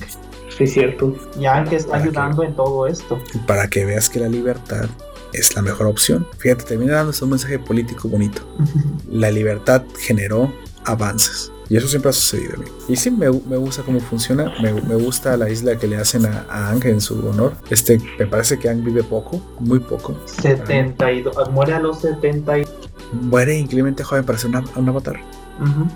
Sí, 0.56 0.66
cierto. 0.66 1.16
Y 1.38 1.46
Aang 1.46 1.72
está 1.72 1.96
que- 1.96 2.02
ayudando 2.04 2.42
en 2.44 2.54
todo 2.54 2.86
esto. 2.86 3.18
para 3.46 3.68
que 3.68 3.84
veas 3.84 4.08
que 4.10 4.20
la 4.20 4.28
libertad 4.28 4.84
es 5.32 5.56
la 5.56 5.62
mejor 5.62 5.86
opción. 5.86 6.26
Fíjate, 6.38 6.64
termina 6.64 6.94
dándose 6.96 7.24
un 7.24 7.30
mensaje 7.30 7.58
político 7.58 8.06
bonito. 8.08 8.42
La 9.10 9.30
libertad 9.30 9.82
generó 9.98 10.52
avances. 10.84 11.50
Y 11.72 11.76
eso 11.78 11.88
siempre 11.88 12.10
ha 12.10 12.12
sucedido. 12.12 12.54
amigo. 12.56 12.70
Y 12.86 12.96
sí, 12.96 13.10
me, 13.10 13.30
me 13.30 13.56
gusta 13.56 13.82
cómo 13.82 13.98
funciona. 14.00 14.52
Me, 14.60 14.74
me 14.74 14.94
gusta 14.96 15.36
la 15.38 15.48
isla 15.48 15.78
que 15.78 15.86
le 15.86 15.96
hacen 15.96 16.26
a, 16.26 16.44
a 16.50 16.68
Aang 16.68 16.84
en 16.86 17.00
su 17.00 17.14
honor. 17.26 17.54
Este, 17.70 17.98
me 18.18 18.26
parece 18.26 18.58
que 18.58 18.68
Aang 18.68 18.84
vive 18.84 19.02
poco, 19.02 19.40
muy 19.58 19.78
poco. 19.78 20.14
72. 20.26 21.50
Muere 21.50 21.72
a 21.72 21.78
los 21.80 22.00
70. 22.00 22.58
y- 22.58 22.64
Muere 23.22 23.56
increíblemente 23.58 24.04
joven 24.04 24.24
para 24.24 24.38
ser 24.38 24.50
una- 24.50 24.64
un 24.76 24.88
avatar. 24.88 25.16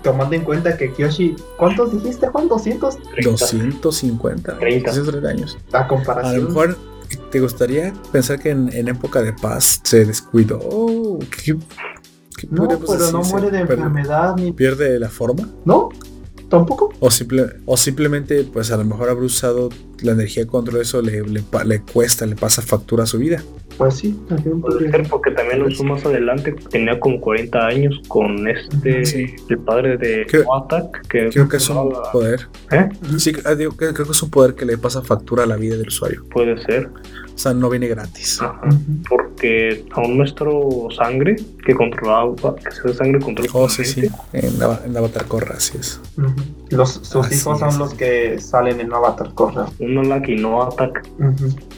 Tomando 0.01 0.35
en 0.35 0.43
cuenta 0.43 0.75
que 0.77 0.91
Kyoshi. 0.93 1.35
¿Cuántos 1.57 1.91
dijiste, 1.91 2.27
Juan? 2.27 2.47
200. 2.47 2.97
30. 2.97 3.29
250, 3.29 4.57
30. 4.59 4.89
230 4.89 5.29
años. 5.29 5.57
A 5.73 5.79
A 5.81 5.87
comparación. 5.87 6.41
lo 6.43 6.47
mejor 6.49 6.77
te 7.31 7.39
gustaría 7.39 7.93
pensar 8.11 8.39
que 8.39 8.49
en, 8.49 8.71
en 8.73 8.87
época 8.87 9.21
de 9.21 9.33
paz 9.33 9.79
se 9.83 10.05
descuidó. 10.05 10.59
¿Qué- 11.43 11.55
¿Qué 11.55 11.57
No, 12.49 12.67
pero 12.67 13.11
no 13.11 13.21
muere 13.23 13.51
de 13.51 13.65
¿Pierde- 13.65 13.73
enfermedad 13.73 14.35
ni. 14.37 14.51
¿Pierde 14.51 14.99
la 14.99 15.09
forma? 15.09 15.49
No, 15.65 15.89
tampoco. 16.49 16.93
O, 16.99 17.09
simple, 17.11 17.45
o 17.65 17.77
simplemente, 17.77 18.43
pues 18.43 18.71
a 18.71 18.77
lo 18.77 18.85
mejor 18.85 19.09
habrá 19.09 19.23
usado 19.25 19.69
la 20.01 20.11
energía 20.11 20.45
contra 20.45 20.79
eso, 20.81 21.01
le, 21.01 21.21
le, 21.23 21.43
le 21.65 21.81
cuesta, 21.81 22.25
le 22.25 22.35
pasa 22.35 22.61
factura 22.61 23.03
a 23.03 23.07
su 23.07 23.17
vida. 23.17 23.41
Pues 23.77 23.95
sí, 23.95 24.19
también 24.27 24.59
Puede 24.59 24.89
ser 24.89 25.07
porque 25.07 25.29
también 25.31 25.59
lo 25.59 25.67
usó 25.67 25.83
más 25.83 26.03
adelante, 26.03 26.51
tenía 26.71 26.99
como 26.99 27.21
40 27.21 27.67
años 27.67 28.01
con 28.07 28.47
este, 28.47 29.05
Sí. 29.05 29.35
el 29.49 29.59
padre 29.59 29.97
de 29.97 30.25
Creo- 30.27 30.51
Attack, 30.55 31.01
que 31.07 31.29
Creo 31.29 31.47
que 31.47 31.57
es 31.57 31.69
un 31.69 31.75
controlaba- 31.77 32.11
poder. 32.11 32.47
¿Eh? 32.71 32.89
Sí, 33.19 33.33
ah, 33.45 33.53
digo, 33.53 33.73
creo 33.75 33.93
que 33.93 34.01
es 34.01 34.23
un 34.23 34.31
poder 34.31 34.55
que 34.55 34.65
le 34.65 34.77
pasa 34.79 35.03
factura 35.03 35.43
a 35.43 35.45
la 35.45 35.57
vida 35.57 35.75
del 35.77 35.87
usuario. 35.89 36.23
Puede 36.31 36.57
ser, 36.63 36.89
O 37.37 37.39
sea, 37.39 37.53
no 37.53 37.69
viene 37.69 37.87
gratis. 37.87 38.41
Ajá. 38.41 38.59
Porque 39.07 39.85
a 39.91 40.01
un 40.01 40.17
nuestro 40.17 40.87
sangre 40.97 41.35
que 41.63 41.75
controlaba, 41.75 42.55
que 42.55 42.71
se 42.71 42.91
sangre 42.95 43.19
controla 43.21 43.51
Oh, 43.53 43.69
sí, 43.69 43.85
sí. 43.85 44.07
En, 44.33 44.59
Ava- 44.59 44.81
en 44.83 44.97
Avatar 44.97 45.25
Korra, 45.27 45.53
así 45.57 45.77
es. 45.77 45.99
Los, 46.71 46.93
sus 46.93 47.27
Así 47.27 47.35
hijos 47.35 47.61
es. 47.61 47.69
son 47.69 47.77
los 47.79 47.93
que 47.93 48.39
salen 48.41 48.79
en 48.79 48.91
Avatar 48.91 49.35
Corra. 49.35 49.67
uno 49.79 50.01
la 50.01 50.19
que 50.23 50.35
no 50.35 50.63
ataca. 50.63 51.03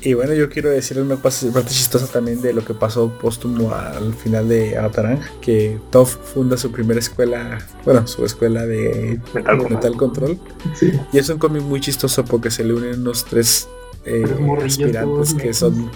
Y 0.01 0.13
bueno, 0.13 0.33
yo 0.33 0.49
quiero 0.49 0.69
decir 0.69 0.97
una 1.01 1.17
parte 1.17 1.51
chistosa 1.67 2.07
también 2.07 2.41
de 2.41 2.53
lo 2.53 2.63
que 2.63 2.73
pasó 2.73 3.09
póstumo 3.21 3.73
al 3.75 4.13
final 4.13 4.47
de 4.47 4.77
Avatar 4.77 5.07
Ang, 5.07 5.19
que 5.41 5.77
Toph 5.91 6.15
funda 6.33 6.55
su 6.55 6.71
primera 6.71 7.01
escuela, 7.01 7.59
bueno, 7.83 8.07
su 8.07 8.23
escuela 8.23 8.65
de 8.65 9.19
Metal 9.33 9.57
Control. 9.57 9.75
Metal 9.75 9.97
Control. 9.97 10.39
Sí. 10.73 10.93
Y 11.11 11.17
es 11.17 11.27
un 11.27 11.37
cómic 11.37 11.63
muy 11.63 11.81
chistoso 11.81 12.23
porque 12.23 12.49
se 12.49 12.63
le 12.63 12.73
unen 12.73 13.01
unos 13.01 13.25
tres 13.25 13.67
eh, 14.05 14.23
aspirantes 14.65 15.33
que 15.33 15.53
son 15.53 15.89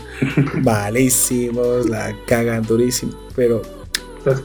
malísimos, 0.62 1.89
la 1.89 2.15
cagan 2.25 2.63
durísimo, 2.63 3.13
pero 3.36 3.62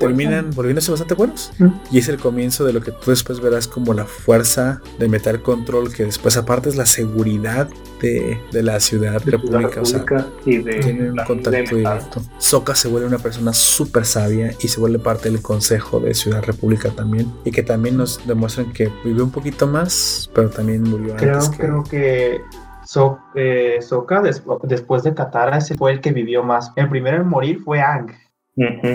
terminan 0.01 0.51
volviéndose 0.57 0.91
bastante 0.91 1.15
buenos. 1.15 1.53
Mm. 1.59 1.69
Y 1.93 1.99
es 1.99 2.09
el 2.09 2.19
comienzo 2.19 2.65
de 2.65 2.73
lo 2.73 2.81
que 2.81 2.91
tú 2.91 3.11
después 3.13 3.39
verás 3.41 3.69
como 3.69 3.95
la 3.95 4.07
fuerza 4.07 4.83
de 4.99 5.09
Metal 5.09 5.41
Control, 5.41 5.93
que 5.93 6.05
después 6.05 6.37
aparte 6.37 6.69
es 6.69 6.75
la 6.75 6.85
seguridad 6.87 7.69
de, 8.03 8.41
de 8.51 8.63
la 8.65 8.81
ciudad 8.81 9.13
de 9.23 9.31
la 9.31 9.39
república. 9.39 9.81
O 9.81 9.85
sea, 9.85 10.01
República 10.01 10.27
y 10.47 10.59
de 10.59 10.75
tienen 10.81 11.11
un 11.13 11.25
contacto 11.25 11.77
directo. 11.77 12.23
Sokka 12.39 12.75
se 12.75 12.89
vuelve 12.89 13.07
una 13.07 13.19
persona 13.19 13.53
súper 13.53 14.05
sabia 14.05 14.53
y 14.61 14.67
se 14.67 14.81
vuelve 14.81 14.99
parte 14.99 15.31
del 15.31 15.41
consejo 15.43 16.01
de 16.01 16.13
Ciudad 16.13 16.43
República 16.43 16.91
también. 16.91 17.33
Y 17.45 17.53
que 17.53 17.63
también 17.63 17.97
nos 17.97 18.21
demuestran 18.27 18.73
que 18.73 18.91
vivió 19.05 19.23
un 19.23 19.31
poquito 19.31 19.69
más, 19.69 20.29
pero 20.35 20.51
también 20.51 20.83
murió 20.83 21.15
Creo, 21.17 21.35
antes. 21.35 21.51
que- 21.51 21.57
creo 21.59 21.85
que 21.85 22.41
So- 22.89 23.19
eh, 23.35 23.83
Sokka, 23.83 24.23
des- 24.23 24.43
después 24.63 25.03
de 25.03 25.13
Katara, 25.13 25.59
ese 25.59 25.75
fue 25.77 25.93
el 25.93 26.01
que 26.01 26.11
vivió 26.11 26.43
más. 26.43 26.73
El 26.75 26.89
primero 26.89 27.19
en 27.21 27.29
morir 27.29 27.59
fue 27.63 27.83
Ang. 27.83 28.11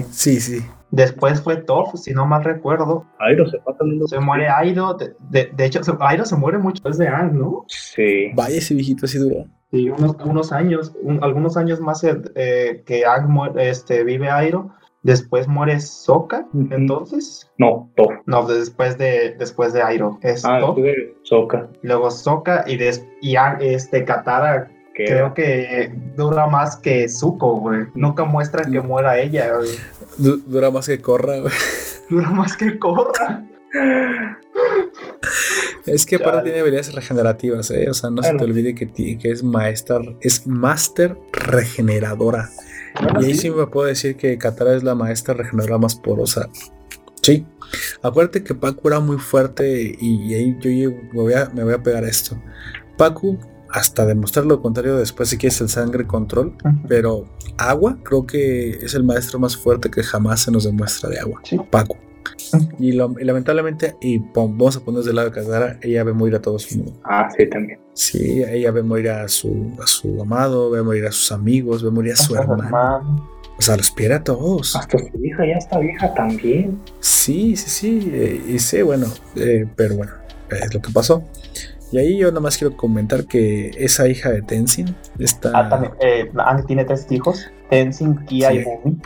Sí, 0.09 0.39
sí. 0.39 0.65
Después 0.89 1.39
fue 1.41 1.57
Toph, 1.57 1.93
si 1.97 2.11
no 2.11 2.25
mal 2.25 2.43
recuerdo. 2.43 3.05
Airo 3.19 3.47
se 3.47 3.59
pasa 3.59 3.83
Se 4.07 4.19
muere 4.19 4.49
Aido. 4.49 4.95
De, 4.95 5.13
de- 5.29 5.51
de 5.55 5.65
hecho, 5.65 5.83
se- 5.83 5.93
Aido 5.99 6.25
se 6.25 6.35
muere 6.35 6.57
mucho 6.57 6.73
después 6.81 6.97
de 6.97 7.07
Ang, 7.07 7.33
¿no? 7.33 7.65
Sí. 7.67 8.31
Vaya 8.33 8.57
ese 8.57 8.73
viejito 8.73 9.05
así 9.05 9.19
duró. 9.19 9.45
Sí, 9.69 9.87
unos, 9.89 10.15
unos 10.25 10.51
años, 10.51 10.91
un- 10.99 11.23
algunos 11.23 11.55
años 11.55 11.79
más 11.79 12.03
eh, 12.03 12.19
eh, 12.33 12.81
que 12.87 13.05
Ang 13.05 13.29
este, 13.59 14.03
vive 14.03 14.27
Airo. 14.31 14.71
Después 15.03 15.47
muere 15.47 15.79
Sokka, 15.81 16.47
Ujú. 16.53 16.73
entonces. 16.73 17.49
No, 17.57 17.91
Toph. 17.95 18.13
No, 18.25 18.47
después 18.47 18.97
de, 18.97 19.35
después 19.37 19.73
de 19.73 19.81
Airo. 19.83 20.17
Es 20.21 20.43
Ah, 20.45 20.59
Toph, 20.59 20.77
después 20.77 20.95
de 20.95 21.15
Sokka. 21.23 21.69
luego 21.81 22.09
Sokka 22.09 22.63
y, 22.67 22.77
des, 22.77 23.05
y 23.21 23.35
este, 23.61 24.05
Katara 24.05 24.69
Creo 24.95 25.33
que 25.33 25.91
dura 26.15 26.45
más 26.45 26.75
que 26.75 27.09
Zuko, 27.09 27.55
güey. 27.59 27.87
Nunca 27.95 28.25
muestran 28.25 28.71
que 28.71 28.79
muera 28.79 29.17
ella, 29.17 29.55
güey. 29.57 29.69
Du- 30.19 30.37
dura 30.45 30.69
más 30.69 30.85
que 30.85 31.01
corra, 31.01 31.39
güey. 31.39 31.51
Dura 32.11 32.29
más 32.29 32.55
que 32.55 32.77
Korra. 32.77 33.43
Es 35.87 36.05
que 36.05 36.17
aparte 36.17 36.31
Chale. 36.37 36.43
tiene 36.43 36.59
habilidades 36.59 36.93
regenerativas, 36.93 37.71
¿eh? 37.71 37.89
O 37.89 37.93
sea, 37.95 38.11
no 38.11 38.21
se 38.21 38.35
te 38.35 38.43
olvide 38.43 38.75
que, 38.75 38.85
ti- 38.85 39.17
que 39.17 39.31
es 39.31 39.43
maestra, 39.43 39.99
es 40.21 40.45
máster 40.45 41.17
regeneradora. 41.31 42.49
Y 43.21 43.25
ahí 43.25 43.33
sí 43.35 43.49
me 43.49 43.67
puedo 43.67 43.87
decir 43.87 44.15
que 44.17 44.37
Katara 44.37 44.75
es 44.75 44.83
la 44.83 44.95
maestra 44.95 45.33
regeneradora 45.33 45.77
más 45.77 45.95
porosa. 45.95 46.49
Sí. 47.21 47.45
Acuérdate 48.01 48.43
que 48.43 48.53
Paku 48.53 48.87
era 48.89 48.99
muy 48.99 49.17
fuerte 49.17 49.95
y, 49.99 50.23
y 50.23 50.33
ahí 50.35 50.57
yo 50.59 50.69
llego- 50.69 51.01
me, 51.13 51.21
voy 51.21 51.33
a, 51.33 51.49
me 51.53 51.63
voy 51.63 51.73
a 51.73 51.81
pegar 51.81 52.03
a 52.03 52.09
esto. 52.09 52.37
Paku, 52.97 53.39
hasta 53.69 54.05
demostrar 54.05 54.45
lo 54.45 54.61
contrario 54.61 54.97
después 54.97 55.29
si 55.29 55.37
quieres 55.37 55.59
el 55.61 55.69
sangre 55.69 56.05
control, 56.05 56.55
pero 56.87 57.27
agua 57.57 57.97
creo 58.03 58.27
que 58.27 58.69
es 58.71 58.93
el 58.93 59.03
maestro 59.03 59.39
más 59.39 59.57
fuerte 59.57 59.89
que 59.89 60.03
jamás 60.03 60.41
se 60.41 60.51
nos 60.51 60.65
demuestra 60.65 61.09
de 61.09 61.19
agua. 61.19 61.41
Sí. 61.43 61.57
Paku. 61.71 61.97
Y, 62.79 62.91
lo- 62.93 63.15
y 63.19 63.23
lamentablemente, 63.23 63.95
y 64.01 64.19
vamos 64.33 64.77
a 64.77 64.79
ponernos 64.81 65.05
del 65.05 65.15
lado 65.15 65.29
de 65.29 65.35
Katara, 65.35 65.77
ella 65.81 66.03
ve 66.03 66.13
morir 66.13 66.35
a 66.35 66.41
todo 66.41 66.59
su 66.59 66.77
mundo. 66.77 66.93
Ah, 67.03 67.27
sí, 67.35 67.47
también. 67.49 67.79
Sí, 67.93 68.43
ella 68.47 68.71
ve 68.71 68.83
morir 68.83 69.09
a 69.09 69.27
su, 69.27 69.71
a 69.81 69.87
su 69.87 70.21
amado, 70.21 70.69
ve 70.71 70.81
morir 70.83 71.05
a 71.05 71.11
sus 71.11 71.31
amigos, 71.31 71.83
ve 71.83 71.89
morir 71.91 72.13
a 72.13 72.15
su 72.15 72.35
hermano. 72.35 73.29
O 73.57 73.61
sea, 73.61 73.77
los 73.77 73.91
pierde 73.91 74.15
a 74.15 74.23
todos. 74.23 74.75
Hasta 74.75 74.97
su 74.97 75.23
hija 75.23 75.45
ya 75.45 75.53
está 75.57 75.77
vieja 75.79 76.13
también. 76.15 76.79
Sí, 76.99 77.55
sí, 77.55 77.69
sí. 77.69 78.09
eh, 78.11 78.41
y 78.47 78.59
sí, 78.59 78.81
bueno, 78.81 79.05
eh, 79.35 79.65
pero 79.75 79.95
bueno, 79.97 80.11
es 80.49 80.73
lo 80.73 80.81
que 80.81 80.91
pasó. 80.91 81.23
Y 81.91 81.99
ahí 81.99 82.17
yo 82.17 82.29
nada 82.29 82.39
más 82.41 82.57
quiero 82.57 82.75
comentar 82.75 83.25
que 83.25 83.69
esa 83.77 84.07
hija 84.07 84.31
de 84.31 84.41
Tenzin 84.41 84.95
está. 85.19 85.51
Ah, 85.53 85.69
también. 85.69 85.93
Eh, 86.01 86.31
Aang 86.37 86.65
tiene 86.65 86.83
tres 86.85 87.05
hijos: 87.11 87.45
Tenzin, 87.69 88.15
Kia 88.25 88.49
Sí. 88.49 88.57
y 88.57 88.63
Bumi. 88.63 88.97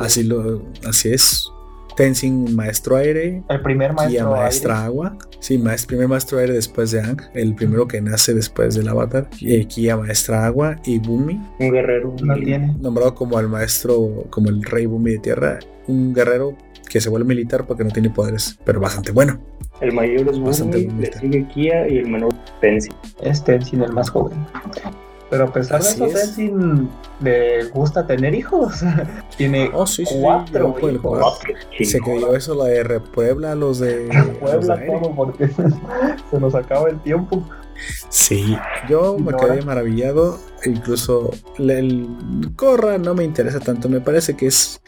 Así, 0.00 0.24
lo, 0.24 0.62
así 0.88 1.12
es. 1.12 1.49
Tenzin, 1.96 2.54
maestro 2.54 2.96
aire. 2.96 3.42
El 3.48 3.62
primer 3.62 3.90
Kia, 3.94 4.24
maestro. 4.24 4.30
maestra 4.30 4.74
aire. 4.78 4.86
agua. 4.86 5.18
Sí, 5.40 5.58
maest- 5.58 5.86
primer 5.86 6.08
maestro 6.08 6.38
aire 6.38 6.52
después 6.54 6.90
de 6.90 7.00
Ang. 7.00 7.20
El 7.34 7.54
primero 7.54 7.86
que 7.88 8.00
nace 8.00 8.34
después 8.34 8.74
del 8.74 8.88
avatar. 8.88 9.28
Eh, 9.42 9.64
Kia, 9.66 9.96
maestra 9.96 10.46
agua. 10.46 10.76
Y 10.84 10.98
Bumi, 10.98 11.40
un 11.58 11.70
guerrero. 11.72 12.14
No 12.22 12.34
tiene. 12.36 12.74
nombrado 12.80 13.14
como 13.14 13.38
el 13.40 13.48
maestro, 13.48 14.24
como 14.30 14.48
el 14.48 14.62
rey 14.62 14.86
Bumi 14.86 15.12
de 15.12 15.18
tierra. 15.18 15.58
Un 15.86 16.14
guerrero 16.14 16.56
que 16.88 17.00
se 17.00 17.08
vuelve 17.08 17.26
militar 17.28 17.66
porque 17.66 17.84
no 17.84 17.90
tiene 17.90 18.10
poderes, 18.10 18.58
pero 18.64 18.80
bastante 18.80 19.12
bueno. 19.12 19.40
El 19.80 19.92
mayor 19.92 20.28
es 20.28 20.38
Bastante 20.40 20.86
Bumi, 20.86 21.02
le 21.06 21.12
sigue 21.12 21.46
Kia 21.48 21.88
y 21.88 21.98
el 21.98 22.08
menor 22.10 22.34
Tenzin. 22.60 22.92
Es 23.22 23.42
Tenzin 23.44 23.82
el 23.82 23.92
más 23.92 24.10
joven. 24.10 24.38
Pero 25.30 25.44
a 25.44 25.52
pesar 25.52 25.80
Así 25.80 26.00
de 26.00 26.06
eso. 26.06 26.18
Tenzin 26.18 26.90
le 27.20 27.64
gusta 27.66 28.06
tener 28.06 28.34
hijos. 28.34 28.82
tiene 29.36 29.70
Oh, 29.72 29.86
sí, 29.86 30.04
sí, 30.04 30.16
cuatro 30.20 30.76
hijos. 30.90 31.38
Se 31.80 32.00
creyó 32.00 32.34
eso 32.34 32.54
la 32.54 32.64
de 32.64 32.82
Repuebla 32.82 33.52
a 33.52 33.54
los 33.54 33.78
de 33.78 34.10
a 34.42 34.54
los 34.56 34.66
todo 34.66 35.14
porque 35.14 35.48
se 36.30 36.40
nos 36.40 36.54
acaba 36.54 36.90
el 36.90 37.00
tiempo. 37.00 37.44
Sí, 38.08 38.56
yo 38.88 39.16
me 39.18 39.32
quedé 39.34 39.62
maravillado. 39.62 40.38
Incluso 40.66 41.30
el, 41.58 42.08
Corra 42.56 42.98
no 42.98 43.14
me 43.14 43.24
interesa 43.24 43.60
tanto. 43.60 43.88
Me 43.88 44.00
parece 44.00 44.36
que 44.36 44.48
es 44.48 44.82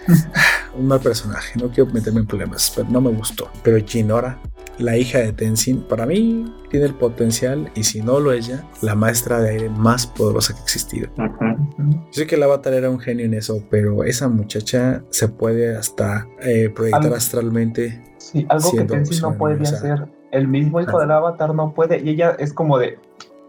un 0.77 0.87
mal 0.87 1.01
personaje. 1.01 1.59
No 1.59 1.71
quiero 1.71 1.91
meterme 1.91 2.21
en 2.21 2.27
problemas, 2.27 2.73
pero 2.75 2.89
no 2.91 3.01
me 3.01 3.11
gustó. 3.11 3.49
Pero 3.63 3.79
Jinora, 3.87 4.39
la 4.79 4.97
hija 4.97 5.19
de 5.19 5.33
Tenzin, 5.33 5.83
para 5.83 6.07
mí 6.07 6.53
tiene 6.71 6.87
el 6.87 6.95
potencial. 6.95 7.71
Y 7.75 7.85
si 7.85 8.03
no 8.03 8.19
lo 8.21 8.33
es 8.33 8.49
ella, 8.49 8.65
la 8.81 8.95
maestra 8.95 9.41
de 9.41 9.51
aire 9.51 9.69
más 9.71 10.07
poderosa 10.07 10.55
que 10.55 10.61
ha 10.61 10.63
existido. 10.63 11.09
Yo 11.17 12.03
sé 12.13 12.27
que 12.27 12.35
el 12.37 12.43
avatar 12.43 12.73
era 12.75 12.91
un 12.91 12.99
genio 12.99 13.25
en 13.27 13.35
eso, 13.35 13.63
pero 13.71 14.05
esa 14.05 14.29
muchacha 14.29 15.03
se 15.11 15.29
puede 15.29 15.77
hasta 15.77 16.27
eh, 16.41 16.71
proyectar 16.75 17.07
Al- 17.07 17.15
astralmente. 17.15 18.03
Sí, 18.19 18.47
algo 18.49 18.71
que 18.73 18.85
Tenzin 18.85 19.21
no 19.23 19.37
podía 19.37 19.63
hacer. 19.63 20.07
El 20.31 20.49
mismo 20.49 20.81
hijo 20.81 20.97
Ah. 20.99 21.01
del 21.03 21.11
avatar 21.11 21.55
no 21.55 21.75
puede. 21.75 22.01
Y 22.03 22.11
ella 22.11 22.37
es 22.39 22.53
como 22.53 22.79
de. 22.79 22.99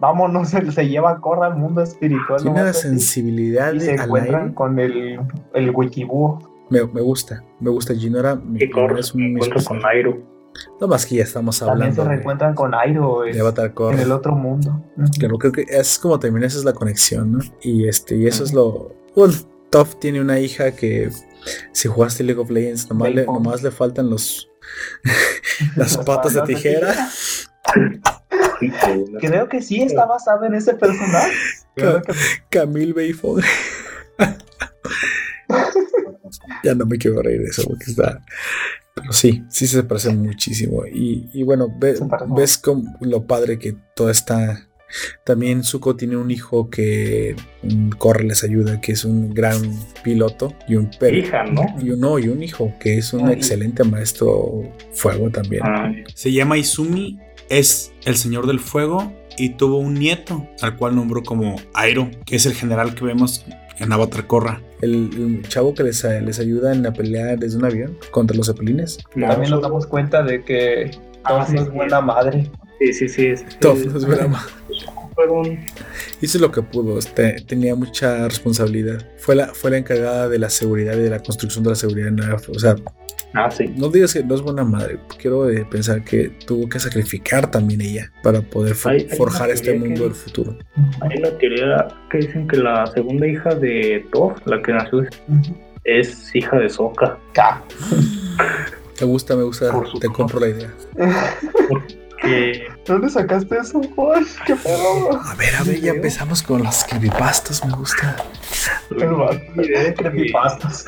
Vámonos, 0.01 0.49
se, 0.49 0.69
se 0.71 0.87
lleva 0.89 1.11
a 1.11 1.21
Corra 1.21 1.47
al 1.47 1.55
mundo 1.55 1.81
espiritual. 1.81 2.41
Tiene 2.41 2.73
sensibilidad 2.73 3.71
Y 3.73 3.79
se 3.79 3.93
al 3.93 4.01
encuentran 4.05 4.41
aire. 4.41 4.53
con 4.55 4.79
el, 4.79 5.19
el 5.53 5.69
Wikibúho. 5.71 6.39
Me, 6.69 6.83
me 6.87 7.01
gusta, 7.01 7.43
me 7.59 7.69
gusta 7.69 7.93
Jinora. 7.93 8.35
mi- 8.35 8.61
Y 8.63 8.69
Korra 8.69 8.99
es 8.99 9.07
se 9.07 9.17
un 9.17 9.37
con 9.37 9.43
especial. 9.47 10.23
No 10.79 10.87
más 10.87 11.05
que 11.05 11.15
ya 11.15 11.23
estamos 11.23 11.57
También 11.59 11.77
se 11.77 11.83
hablando 11.83 12.03
de, 12.03 12.09
reencuentran 12.09 12.55
con 12.55 12.73
Airo 12.75 13.21
de 13.21 13.31
es- 13.31 13.39
Avatar 13.39 13.73
Korra. 13.73 13.95
en 13.95 14.01
el 14.01 14.11
otro 14.11 14.35
mundo. 14.35 14.83
Claro, 15.17 15.37
creo 15.37 15.51
que 15.51 15.65
es 15.67 15.97
como 15.99 16.19
termina, 16.19 16.45
esa 16.47 16.59
es 16.59 16.63
la 16.65 16.73
conexión, 16.73 17.31
¿no? 17.33 17.39
Y 17.61 17.87
este, 17.87 18.15
y 18.15 18.27
eso 18.27 18.43
es 18.43 18.53
lo. 18.53 18.95
Bueno, 19.15 19.33
Toph 19.69 19.95
tiene 19.99 20.21
una 20.21 20.39
hija 20.39 20.71
que 20.71 21.09
si 21.71 21.87
jugaste 21.87 22.23
League 22.23 22.39
of 22.41 22.49
Legends, 22.49 22.89
nomás, 22.89 23.13
le, 23.13 23.25
nomás 23.25 23.63
le 23.63 23.71
faltan 23.71 24.09
los 24.09 24.49
las 25.75 25.97
patas 25.97 26.33
de 26.33 26.41
tijera. 26.43 26.93
Creo 29.19 29.49
que 29.49 29.61
sí 29.61 29.81
está 29.81 30.05
basado 30.05 30.45
en 30.45 30.53
ese 30.55 30.73
personaje. 30.75 31.31
Que- 31.75 32.01
Camille 32.51 32.93
Bayford. 32.93 33.43
ya 36.63 36.75
no 36.75 36.85
me 36.85 36.97
quiero 36.97 37.21
reír 37.21 37.41
de 37.41 37.47
eso 37.47 37.63
porque 37.67 37.85
está. 37.87 38.19
Pero 38.95 39.11
sí, 39.13 39.43
sí 39.49 39.67
se 39.67 39.83
parece 39.83 40.13
muchísimo. 40.13 40.85
Y, 40.85 41.29
y 41.33 41.43
bueno, 41.43 41.67
ve- 41.79 41.95
ves 42.35 42.57
como 42.57 42.83
lo 43.01 43.25
padre 43.25 43.57
que 43.57 43.75
toda 43.95 44.11
esta 44.11 44.67
También 45.23 45.63
Zuko 45.63 45.95
tiene 45.95 46.15
un 46.17 46.29
hijo 46.29 46.69
que 46.69 47.35
mm, 47.63 47.89
corre, 47.97 48.25
les 48.25 48.43
ayuda, 48.43 48.79
que 48.79 48.91
es 48.91 49.03
un 49.05 49.33
gran 49.33 49.59
piloto 50.03 50.53
y 50.67 50.75
un 50.75 50.91
perro. 50.99 51.15
Hija, 51.17 51.43
¿no? 51.45 51.65
Y 51.81 51.89
un, 51.91 51.99
no, 51.99 52.19
y 52.19 52.27
un 52.29 52.43
hijo 52.43 52.71
que 52.79 52.99
es 52.99 53.11
un 53.13 53.29
excelente 53.31 53.83
maestro 53.83 54.61
fuego 54.93 55.31
también. 55.31 55.63
Se 56.13 56.31
llama 56.31 56.59
Izumi, 56.59 57.17
es 57.49 57.91
el 58.05 58.15
señor 58.15 58.45
del 58.45 58.59
fuego 58.59 59.11
y 59.35 59.49
tuvo 59.55 59.79
un 59.79 59.95
nieto 59.95 60.47
al 60.61 60.77
cual 60.77 60.95
nombró 60.95 61.23
como 61.23 61.55
Airo, 61.73 62.11
que 62.23 62.35
es 62.35 62.45
el 62.45 62.53
general 62.53 62.93
que 62.93 63.03
vemos 63.05 63.43
en 63.79 63.91
Avatar 63.93 64.27
Korra. 64.27 64.61
El, 64.81 65.09
el 65.15 65.47
chavo 65.47 65.73
que 65.73 65.83
les, 65.83 66.03
les 66.03 66.39
ayuda 66.39 66.73
en 66.73 66.83
la 66.83 66.91
pelea 66.93 67.35
desde 67.37 67.57
un 67.57 67.65
avión 67.65 67.97
contra 68.11 68.35
los 68.35 68.47
zeppelines. 68.47 68.97
También 69.19 69.51
nos 69.51 69.61
damos 69.61 69.87
cuenta 69.87 70.23
de 70.23 70.43
que 70.43 70.91
Ah, 71.25 71.45
sí, 71.47 71.53
no 71.55 71.61
es 71.61 71.67
sí. 71.67 71.73
buena 71.73 72.01
madre. 72.01 72.51
Sí, 72.79 72.93
sí, 72.93 73.07
sí. 73.09 73.25
es- 73.27 73.45
Top, 73.59 73.77
sí, 73.77 73.87
no 73.87 73.97
es 73.97 74.05
broma. 74.05 74.45
fueron- 75.15 75.57
Hizo 76.21 76.39
lo 76.39 76.51
que 76.51 76.61
pudo, 76.61 76.97
este, 76.99 77.33
tenía 77.47 77.75
mucha 77.75 78.27
responsabilidad. 78.27 79.05
Fue 79.17 79.35
la, 79.35 79.47
fue 79.47 79.71
la 79.71 79.77
encargada 79.77 80.27
de 80.27 80.39
la 80.39 80.49
seguridad 80.49 80.93
y 80.95 80.99
de 81.01 81.09
la 81.09 81.19
construcción 81.19 81.63
de 81.63 81.69
la 81.71 81.75
seguridad 81.75 82.07
en 82.09 82.17
la- 82.17 82.35
O 82.35 82.59
sea, 82.59 82.75
Ah, 83.35 83.49
sí. 83.49 83.73
no 83.75 83.89
digas 83.89 84.13
que 84.13 84.23
no 84.23 84.35
es 84.35 84.41
buena 84.41 84.63
madre. 84.63 84.99
Quiero 85.17 85.49
eh, 85.49 85.65
pensar 85.69 86.03
que 86.03 86.29
tuvo 86.45 86.69
que 86.69 86.79
sacrificar 86.79 87.49
también 87.49 87.81
ella 87.81 88.11
para 88.21 88.41
poder 88.41 88.75
Hay- 88.85 89.07
hay 89.09 89.17
forjar 89.17 89.49
este 89.49 89.73
mundo 89.77 89.95
que- 89.95 90.03
del 90.03 90.13
futuro. 90.15 90.57
Hay 91.01 91.17
una 91.17 91.29
teoría 91.37 91.87
que 92.11 92.19
dicen 92.19 92.47
que 92.47 92.57
la 92.57 92.85
segunda 92.87 93.25
hija 93.27 93.55
de 93.55 94.05
Toph, 94.11 94.37
la 94.45 94.61
que 94.61 94.71
nació, 94.73 95.03
es 95.83 96.35
hija 96.35 96.57
de 96.57 96.69
Sokka. 96.69 97.17
Ca- 97.33 97.63
Me 99.01 99.05
gusta, 99.07 99.35
me 99.35 99.43
gusta, 99.43 99.71
Por 99.71 99.87
te 99.99 100.07
compro 100.09 100.39
la 100.39 100.49
idea. 100.49 100.73
¿Dónde 102.85 103.09
sacaste 103.09 103.57
eso, 103.57 103.81
Juan? 103.95 104.23
¿Qué 104.45 104.55
pedo? 104.55 105.11
A 105.21 105.35
ver, 105.35 105.55
a 105.55 105.63
ver, 105.63 105.81
ya 105.81 105.91
empezamos 105.91 106.41
con 106.41 106.63
las 106.63 106.85
creepypastas, 106.85 107.65
me 107.65 107.73
gusta. 107.73 108.15
El. 108.91 109.93
Creepypastas. 109.95 110.85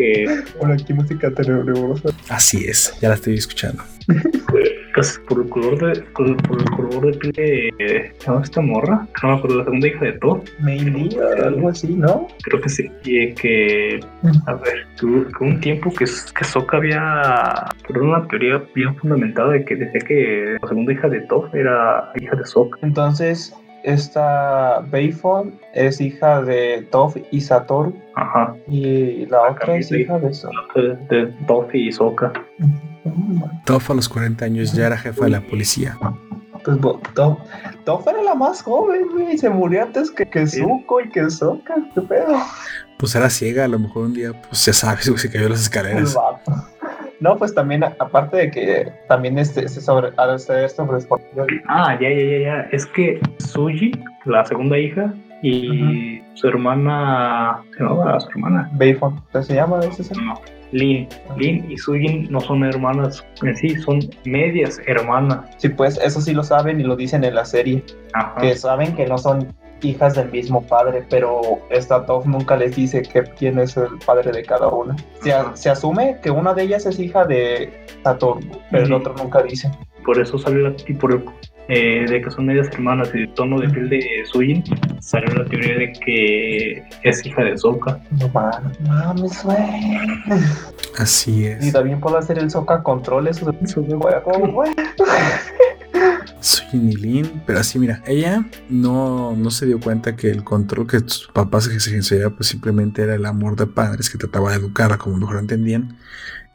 Que 0.00 0.42
Bueno, 0.58 0.74
aquí 0.74 0.92
música 0.92 1.30
tenebrosa. 1.30 2.10
Así 2.28 2.64
es, 2.66 2.96
ya 3.00 3.08
la 3.08 3.14
estoy 3.14 3.34
escuchando. 3.34 3.82
casi 4.94 5.20
por 5.20 5.42
el 5.42 5.48
color 5.48 5.78
de 5.78 6.02
por, 6.02 6.36
por 6.42 6.60
el 6.60 6.70
color 6.70 7.06
de 7.06 7.18
piel 7.18 7.32
de 7.32 7.70
¿cómo 7.72 8.18
se 8.18 8.26
llama 8.26 8.42
esta 8.42 8.60
morra? 8.60 9.08
No 9.22 9.28
me 9.28 9.34
acuerdo 9.36 9.58
la 9.58 9.64
segunda 9.64 9.88
hija 9.88 10.04
de 10.04 10.12
Toph, 10.14 10.48
Maybe, 10.60 11.08
algo 11.44 11.68
así, 11.68 11.88
¿no? 11.88 12.28
creo 12.42 12.60
que 12.60 12.68
sí. 12.68 12.90
Y 13.04 13.32
que 13.34 14.00
a 14.46 14.54
ver, 14.54 14.86
hubo 15.02 15.44
un 15.44 15.60
tiempo 15.60 15.90
que, 15.90 16.04
que 16.04 16.44
Sokka 16.44 16.78
había 16.78 17.66
por 17.86 17.98
una 17.98 18.26
teoría 18.28 18.62
bien 18.74 18.96
fundamentada 18.96 19.52
de 19.52 19.64
que 19.64 19.76
decía 19.76 20.00
que 20.00 20.56
la 20.60 20.68
segunda 20.68 20.92
hija 20.92 21.08
de 21.08 21.20
Toph 21.22 21.54
era 21.54 22.12
hija 22.20 22.36
de 22.36 22.44
Sokka. 22.44 22.78
Entonces, 22.82 23.54
esta 23.82 24.80
Bayfon 24.90 25.58
es 25.74 26.00
hija 26.00 26.42
de 26.42 26.86
Toph 26.90 27.16
y 27.30 27.40
Satoru. 27.40 27.94
Ajá. 28.16 28.54
Y 28.68 29.26
la 29.26 29.42
otra 29.50 29.76
es 29.76 29.90
hija 29.92 30.18
de 30.18 30.28
eso. 30.30 30.48
De, 30.74 30.96
de 31.08 31.26
Toph 31.46 31.74
y 31.74 31.90
Sokka. 31.92 32.32
Toph 33.64 33.90
a 33.90 33.94
los 33.94 34.08
40 34.08 34.44
años 34.44 34.72
ya 34.72 34.86
era 34.86 34.96
jefa 34.98 35.24
de 35.24 35.30
la 35.30 35.40
policía. 35.40 35.96
Pues 36.64 36.78
bo- 36.78 37.00
Toph, 37.14 37.38
Toph 37.84 38.06
era 38.08 38.22
la 38.22 38.34
más 38.34 38.62
joven, 38.62 39.06
güey. 39.12 39.34
y 39.34 39.38
Se 39.38 39.48
murió 39.48 39.82
antes 39.82 40.10
que, 40.10 40.26
que. 40.26 40.46
Zuko 40.46 41.00
y 41.00 41.08
que 41.08 41.30
Sokka. 41.30 41.74
¿Qué 41.94 42.00
pedo? 42.02 42.36
Pues 42.98 43.14
era 43.14 43.30
ciega, 43.30 43.64
a 43.64 43.68
lo 43.68 43.78
mejor 43.78 44.04
un 44.06 44.12
día, 44.12 44.32
pues 44.48 44.66
ya 44.66 44.74
sabes, 44.74 45.08
güey, 45.08 45.18
se 45.18 45.30
cayó 45.30 45.48
las 45.48 45.60
El 45.60 45.64
escaleras. 45.64 46.14
vato. 46.14 46.52
No, 47.20 47.36
pues 47.36 47.54
también, 47.54 47.84
aparte 47.84 48.36
de 48.36 48.50
que 48.50 48.92
también 49.08 49.38
este, 49.38 49.64
este 49.64 49.80
sobre, 49.80 50.10
ha 50.16 50.26
de 50.26 50.38
ser 50.38 50.68
sobre 50.70 50.98
Ah, 51.68 51.96
ya, 52.00 52.08
ya, 52.08 52.22
ya, 52.22 52.38
ya. 52.38 52.68
Es 52.72 52.86
que 52.86 53.20
Suji, 53.38 53.92
la 54.24 54.44
segunda 54.46 54.78
hija, 54.78 55.12
y 55.42 56.20
su 56.34 56.48
hermana. 56.48 57.62
¿Se 57.76 57.82
llamaba 57.82 58.20
su 58.20 58.28
hermana? 58.30 58.70
Bayfon. 58.74 59.20
¿Qué 59.32 59.42
se 59.42 59.54
llama 59.54 59.80
ese? 59.80 60.04
ser? 60.04 60.16
No. 60.18 60.40
Lin. 60.72 61.08
Lin 61.36 61.70
y 61.70 61.76
Sujin 61.76 62.30
no 62.30 62.40
son 62.40 62.64
hermanas 62.64 63.26
en 63.42 63.56
sí, 63.56 63.70
son 63.76 63.98
medias 64.24 64.80
hermanas. 64.86 65.40
Sí, 65.56 65.68
pues 65.68 65.98
eso 65.98 66.20
sí 66.20 66.32
lo 66.32 66.44
saben 66.44 66.80
y 66.80 66.84
lo 66.84 66.94
dicen 66.94 67.24
en 67.24 67.34
la 67.34 67.44
serie. 67.44 67.82
Ajá. 68.12 68.40
que 68.40 68.54
saben 68.54 68.94
que 68.94 69.06
no 69.06 69.18
son 69.18 69.48
hijas 69.82 70.14
del 70.14 70.30
mismo 70.30 70.62
padre, 70.62 71.04
pero 71.08 71.40
esta 71.70 72.04
Toph 72.06 72.26
nunca 72.26 72.56
les 72.56 72.76
dice 72.76 73.02
que 73.02 73.22
quién 73.38 73.58
es 73.58 73.76
el 73.76 73.98
padre 74.06 74.32
de 74.32 74.42
cada 74.42 74.68
una. 74.68 74.96
Se, 75.22 75.32
a- 75.32 75.54
se 75.54 75.70
asume 75.70 76.18
que 76.22 76.30
una 76.30 76.54
de 76.54 76.62
ellas 76.64 76.86
es 76.86 76.98
hija 76.98 77.24
de 77.24 77.70
Satoru, 78.04 78.40
pero 78.70 78.84
el 78.84 78.92
Ujú. 78.92 79.00
otro 79.00 79.14
nunca 79.22 79.42
dice. 79.42 79.70
Por 80.04 80.20
eso 80.20 80.38
sale 80.38 80.62
la 80.62 80.72
y 80.86 80.94
por 80.94 81.22
eh, 81.72 82.04
de 82.08 82.20
que 82.20 82.30
son 82.32 82.46
medias 82.46 82.66
hermanas 82.72 83.10
y 83.14 83.18
el 83.18 83.34
tono 83.34 83.60
de 83.60 83.68
piel 83.68 83.88
de 83.90 84.00
Sujin, 84.24 84.64
sale 85.00 85.26
la 85.32 85.44
teoría 85.44 85.76
de 85.78 85.92
que 85.92 86.82
es 87.04 87.24
hija 87.24 87.44
de 87.44 87.56
Sokka. 87.56 88.00
No 88.18 88.28
mames, 88.28 89.44
güey. 89.44 89.98
Así 90.98 91.42
Y 91.42 91.46
es. 91.46 91.72
también 91.72 92.00
puedo 92.00 92.18
hacer 92.18 92.38
el 92.40 92.50
Soka 92.50 92.82
control, 92.82 93.28
eso 93.28 93.52
de 93.52 93.66
su 93.68 93.82
huevo, 93.82 94.38
güey. 94.52 94.72
Soy 96.40 96.78
Nilin, 96.78 97.42
pero 97.46 97.58
así 97.60 97.78
mira, 97.78 98.02
ella 98.06 98.46
no, 98.68 99.36
no 99.36 99.50
se 99.50 99.66
dio 99.66 99.78
cuenta 99.78 100.16
que 100.16 100.30
el 100.30 100.42
control 100.42 100.86
que 100.86 101.00
sus 101.00 101.28
papás 101.28 101.66
ejercían 101.66 102.34
pues 102.34 102.48
simplemente 102.48 103.02
era 103.02 103.14
el 103.14 103.26
amor 103.26 103.56
de 103.56 103.66
padres 103.66 104.08
que 104.08 104.18
trataba 104.18 104.50
de 104.50 104.56
educar 104.56 104.96
como 104.98 105.18
mejor 105.18 105.38
entendían. 105.38 105.98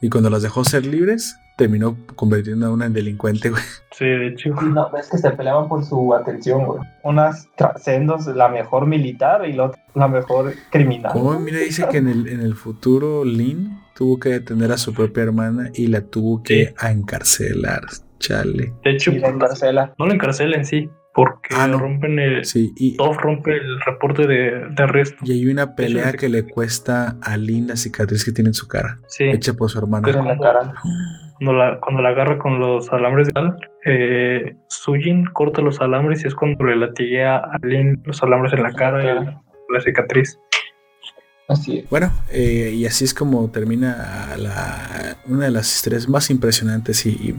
Y 0.02 0.10
cuando 0.10 0.30
las 0.30 0.42
dejó 0.42 0.64
ser 0.64 0.86
libres, 0.86 1.38
terminó 1.56 1.98
convirtiendo 2.16 2.66
a 2.66 2.72
una 2.72 2.86
en 2.86 2.94
delincuente, 2.94 3.50
güey. 3.50 3.64
Sí, 3.92 4.06
de 4.06 4.28
hecho. 4.28 4.50
No, 4.50 4.90
es 4.98 5.10
que 5.10 5.18
se 5.18 5.32
peleaban 5.32 5.70
por 5.70 5.86
su 5.86 6.14
atención, 6.14 6.66
güey. 6.66 6.82
Unas 7.04 7.48
trascendos, 7.56 8.28
la 8.28 8.50
mejor 8.50 8.88
militar 8.88 9.48
y 9.48 9.54
la 9.54 9.66
otra 9.66 9.82
la 9.94 10.08
mejor 10.10 10.54
criminal. 10.70 11.14
Como 11.14 11.40
mira, 11.40 11.60
dice 11.60 11.88
que 11.90 11.98
en 11.98 12.10
el, 12.10 12.28
en 12.28 12.42
el 12.42 12.56
futuro 12.56 13.24
Lin 13.24 13.80
tuvo 13.96 14.20
que 14.20 14.30
detener 14.30 14.72
a 14.74 14.78
su 14.78 14.94
propia 14.94 15.24
hermana 15.24 15.70
y 15.74 15.88
la 15.88 16.02
tuvo 16.02 16.44
que 16.44 16.74
encarcelar. 16.82 17.84
Chale. 18.20 18.74
De 18.84 18.92
hecho, 18.92 19.12
Y 19.12 19.20
la 19.20 19.30
encarcela. 19.30 19.94
no 20.00 20.06
la 20.08 20.14
encarcela 20.14 20.56
en 20.58 20.66
sí, 20.66 20.90
porque 21.14 21.56
Ah, 21.56 21.68
no. 21.68 21.78
rompen 21.80 22.20
el. 22.20 22.46
Sí, 22.46 22.72
y, 22.76 22.98
Toph 22.98 23.18
rompe 23.18 23.52
el 23.58 23.80
reporte 23.82 24.28
de, 24.28 24.68
de 24.70 24.84
arresto. 24.84 25.18
y 25.24 25.32
hay 25.34 25.46
una 25.48 25.76
pelea 25.76 26.14
que 26.14 26.30
le 26.30 26.44
cuesta 26.44 27.18
a 27.22 27.38
Lin 27.38 27.68
la 27.68 27.76
cicatriz 27.76 28.26
que 28.26 28.32
tiene 28.32 28.50
en 28.50 28.54
su 28.54 28.68
cara, 28.68 29.00
Sí. 29.08 29.26
hecha 29.26 29.54
por 29.54 29.70
su 29.70 29.80
hermana. 29.80 30.04
Pero 30.06 30.20
en 30.20 30.28
la 30.28 30.38
cara. 30.38 30.74
Cuando 31.38 31.54
la, 31.54 31.80
cuando 31.82 32.02
la 32.02 32.10
agarra 32.10 32.38
con 32.38 32.60
los 32.60 32.92
alambres 32.94 33.28
de 33.28 33.34
metal, 33.42 33.58
eh, 33.86 34.56
Sujin 34.70 35.26
corta 35.26 35.62
los 35.62 35.82
alambres 35.82 36.24
y 36.24 36.28
es 36.28 36.36
cuando 36.36 36.64
le 36.66 36.78
latiguea 36.78 37.36
a 37.38 37.58
Lin 37.62 38.02
los 38.06 38.24
alambres 38.24 38.54
en 38.54 38.64
la 38.64 38.72
cara 38.74 39.04
y 39.04 39.06
la, 39.08 39.42
la 39.70 39.80
cicatriz. 39.82 40.40
Así 41.48 41.80
es. 41.80 41.90
Bueno, 41.90 42.12
eh, 42.32 42.72
y 42.74 42.86
así 42.86 43.06
es 43.06 43.14
como 43.14 43.50
termina 43.52 44.36
la, 44.38 45.16
una 45.28 45.46
de 45.46 45.52
las 45.52 45.74
historias 45.76 46.10
más 46.10 46.30
impresionantes 46.32 47.06
y, 47.06 47.36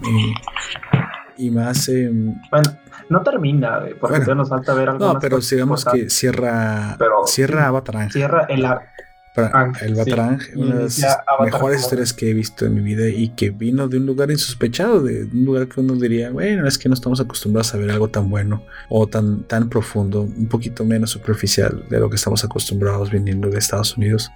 y, 1.37 1.51
más... 1.51 1.89
eh, 1.89 2.09
Bueno, 2.51 2.71
no 3.09 3.23
termina, 3.23 3.79
güey, 3.81 3.95
porque 3.99 4.19
Bueno. 4.19 4.37
nos 4.37 4.49
falta 4.49 4.75
ver 4.75 4.91
algo 4.91 5.13
no, 5.15 5.19
pero 5.19 5.39
digamos 5.39 5.85
que 5.85 6.09
cierra, 6.11 6.95
Pero- 6.99 7.27
cierra 7.27 7.67
Avatar 7.67 8.11
cierra 8.13 8.47
el 8.49 8.65
Ah, 9.37 9.73
el 9.83 9.89
sí. 9.91 9.95
Batarang, 9.95 10.39
una 10.57 10.75
de 10.77 10.83
las 10.85 11.01
mejores 11.45 11.81
historias 11.81 12.13
que 12.13 12.31
he 12.31 12.35
visto 12.35 12.65
en 12.67 12.75
mi 12.75 12.81
vida 12.81 13.07
y 13.09 13.29
que 13.31 13.51
vino 13.51 13.87
de 13.89 13.99
un 13.99 14.07
lugar 14.07 14.31
insospechado, 14.31 15.03
de 15.03 15.25
un 15.25 15.45
lugar 15.45 15.69
que 15.69 15.81
uno 15.81 15.95
diría, 15.95 16.31
bueno, 16.31 16.67
es 16.67 16.79
que 16.79 16.89
no 16.89 16.95
estamos 16.95 17.21
acostumbrados 17.21 17.75
a 17.75 17.79
ver 17.79 17.91
algo 17.91 18.09
tan 18.09 18.31
bueno 18.31 18.63
o 18.89 19.07
tan, 19.07 19.43
tan 19.45 19.69
profundo, 19.69 20.23
un 20.23 20.49
poquito 20.49 20.85
menos 20.85 21.11
superficial 21.11 21.85
de 21.91 22.01
lo 22.01 22.09
que 22.09 22.17
estamos 22.17 22.45
acostumbrados 22.45 23.11
viniendo 23.11 23.49
de 23.51 23.59
Estados 23.59 23.97
Unidos. 23.97 24.31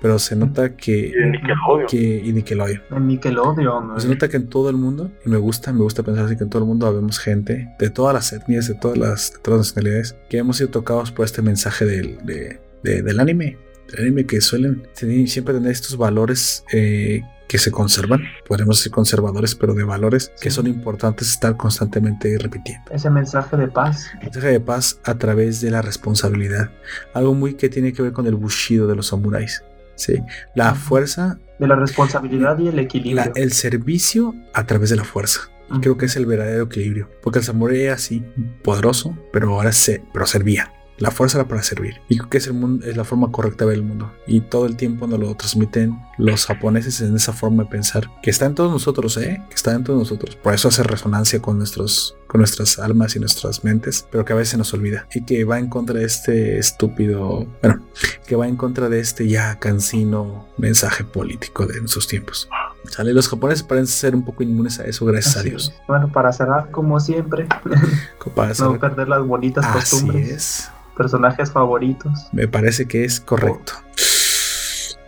Pero 0.00 0.16
se 0.20 0.36
nota 0.36 0.76
que, 0.76 1.08
Y 1.08 1.10
de 1.10 1.26
Nickelodeon. 1.30 1.86
que 1.88 2.22
y 2.24 2.32
Nickelodeon. 2.32 2.82
en 2.92 3.06
Nickelodeon. 3.08 3.90
Pues 3.90 4.04
Se 4.04 4.08
nota 4.08 4.28
que 4.28 4.36
en 4.36 4.46
todo 4.46 4.70
el 4.70 4.76
mundo, 4.76 5.10
y 5.26 5.28
me 5.28 5.38
gusta, 5.38 5.72
me 5.72 5.80
gusta 5.80 6.04
pensar 6.04 6.26
así 6.26 6.36
que 6.36 6.44
en 6.44 6.50
todo 6.50 6.62
el 6.62 6.68
mundo 6.68 6.86
habemos 6.86 7.18
gente 7.18 7.74
de 7.80 7.90
todas 7.90 8.14
las 8.14 8.32
etnias, 8.32 8.68
de 8.68 8.74
todas 8.74 8.96
las, 8.96 9.32
de 9.32 9.38
todas 9.40 9.58
las 9.58 9.66
nacionalidades, 9.74 10.14
que 10.30 10.38
hemos 10.38 10.58
sido 10.58 10.70
tocados 10.70 11.10
por 11.10 11.24
este 11.24 11.42
mensaje 11.42 11.84
del, 11.84 12.18
de- 12.24 12.60
de- 12.84 13.02
del 13.02 13.18
anime. 13.18 13.58
Anime 13.96 14.26
que 14.26 14.40
suelen 14.40 14.82
tener- 14.98 15.28
siempre 15.28 15.54
tener 15.54 15.70
estos 15.72 15.96
valores 15.96 16.64
eh, 16.72 17.22
que 17.48 17.58
se 17.58 17.70
conservan. 17.70 18.20
Podemos 18.46 18.80
ser 18.80 18.92
conservadores, 18.92 19.54
pero 19.54 19.72
de 19.72 19.82
valores 19.84 20.30
que 20.40 20.50
son 20.50 20.66
importantes 20.66 21.30
estar 21.30 21.56
constantemente 21.56 22.36
repitiendo. 22.38 22.90
Ese 22.92 23.08
mensaje 23.08 23.56
de 23.56 23.68
paz. 23.68 24.10
Mensaje 24.22 24.48
de 24.48 24.60
paz 24.60 25.00
a 25.04 25.16
través 25.16 25.60
de 25.62 25.70
la 25.70 25.80
responsabilidad. 25.80 26.70
Algo 27.14 27.32
muy 27.34 27.54
que 27.54 27.68
tiene 27.70 27.92
que 27.94 28.02
ver 28.02 28.12
con 28.12 28.26
el 28.26 28.34
bushido 28.34 28.86
de 28.86 28.96
los 28.96 29.06
samuráis. 29.06 29.62
¿sí? 29.96 30.22
La 30.54 30.74
fuerza 30.74 31.38
De 31.58 31.66
la 31.66 31.74
responsabilidad 31.74 32.58
y 32.58 32.68
el 32.68 32.78
equilibrio. 32.78 33.16
la- 33.24 33.32
el 33.34 33.52
servicio 33.52 34.34
a 34.54 34.64
través 34.66 34.90
de 34.90 34.96
la 34.96 35.04
fuerza. 35.04 35.40
Y 35.74 35.80
creo 35.80 35.96
que 35.98 36.06
es 36.06 36.16
el 36.16 36.24
verdadero 36.24 36.64
equilibrio. 36.64 37.10
Porque 37.22 37.40
el 37.40 37.44
samurái 37.44 37.82
era 37.82 37.94
así, 37.94 38.22
poderoso, 38.62 39.18
pero 39.32 39.52
ahora 39.54 39.72
se, 39.72 40.02
pero 40.12 40.24
servía. 40.26 40.72
La 40.98 41.10
fuerza 41.10 41.38
era 41.38 41.48
para 41.48 41.62
servir. 41.62 42.00
Y 42.08 42.18
creo 42.18 42.30
que 42.30 42.38
es, 42.38 42.46
el 42.46 42.54
mundo, 42.54 42.84
es 42.86 42.96
la 42.96 43.04
forma 43.04 43.30
correcta 43.30 43.64
de 43.64 43.70
ver 43.70 43.78
el 43.78 43.84
mundo. 43.84 44.12
Y 44.26 44.40
todo 44.40 44.66
el 44.66 44.76
tiempo 44.76 45.06
nos 45.06 45.20
lo 45.20 45.34
transmiten 45.34 45.98
los 46.18 46.46
japoneses 46.46 47.00
en 47.00 47.14
esa 47.14 47.32
forma 47.32 47.64
de 47.64 47.70
pensar. 47.70 48.08
Que 48.22 48.30
está 48.30 48.46
en 48.46 48.54
todos 48.54 48.72
nosotros, 48.72 49.16
¿eh? 49.16 49.42
Que 49.48 49.54
está 49.54 49.72
en 49.74 49.84
todos 49.84 49.98
nosotros. 49.98 50.36
Por 50.36 50.54
eso 50.54 50.68
hace 50.68 50.82
resonancia 50.82 51.40
con, 51.40 51.58
nuestros, 51.58 52.16
con 52.26 52.40
nuestras 52.40 52.78
almas 52.78 53.14
y 53.14 53.20
nuestras 53.20 53.62
mentes. 53.62 54.06
Pero 54.10 54.24
que 54.24 54.32
a 54.32 54.36
veces 54.36 54.58
nos 54.58 54.74
olvida. 54.74 55.06
Y 55.14 55.24
que 55.24 55.44
va 55.44 55.58
en 55.58 55.68
contra 55.68 55.98
de 55.98 56.04
este 56.04 56.58
estúpido... 56.58 57.46
Bueno, 57.62 57.84
que 58.26 58.36
va 58.36 58.48
en 58.48 58.56
contra 58.56 58.88
de 58.88 59.00
este 59.00 59.28
ya 59.28 59.58
cansino 59.58 60.48
mensaje 60.58 61.04
político 61.04 61.66
de 61.66 61.78
nuestros 61.80 62.08
tiempos. 62.08 62.48
¿Sale? 62.90 63.12
Los 63.12 63.28
japoneses 63.28 63.62
parecen 63.62 63.86
ser 63.86 64.14
un 64.14 64.24
poco 64.24 64.42
inmunes 64.42 64.80
a 64.80 64.84
eso, 64.84 65.04
gracias 65.04 65.36
a 65.36 65.42
Dios. 65.42 65.74
Bueno, 65.86 66.10
para 66.10 66.32
cerrar, 66.32 66.70
como 66.70 66.98
siempre, 67.00 67.46
Para 68.34 68.54
no 68.58 68.78
perder 68.78 69.08
las 69.08 69.26
bonitas 69.26 69.64
Así 69.64 69.96
costumbres. 69.96 70.30
es. 70.30 70.70
Personajes 70.98 71.50
favoritos. 71.52 72.28
Me 72.32 72.48
parece 72.48 72.86
que 72.86 73.04
es 73.04 73.20
correcto. 73.20 73.72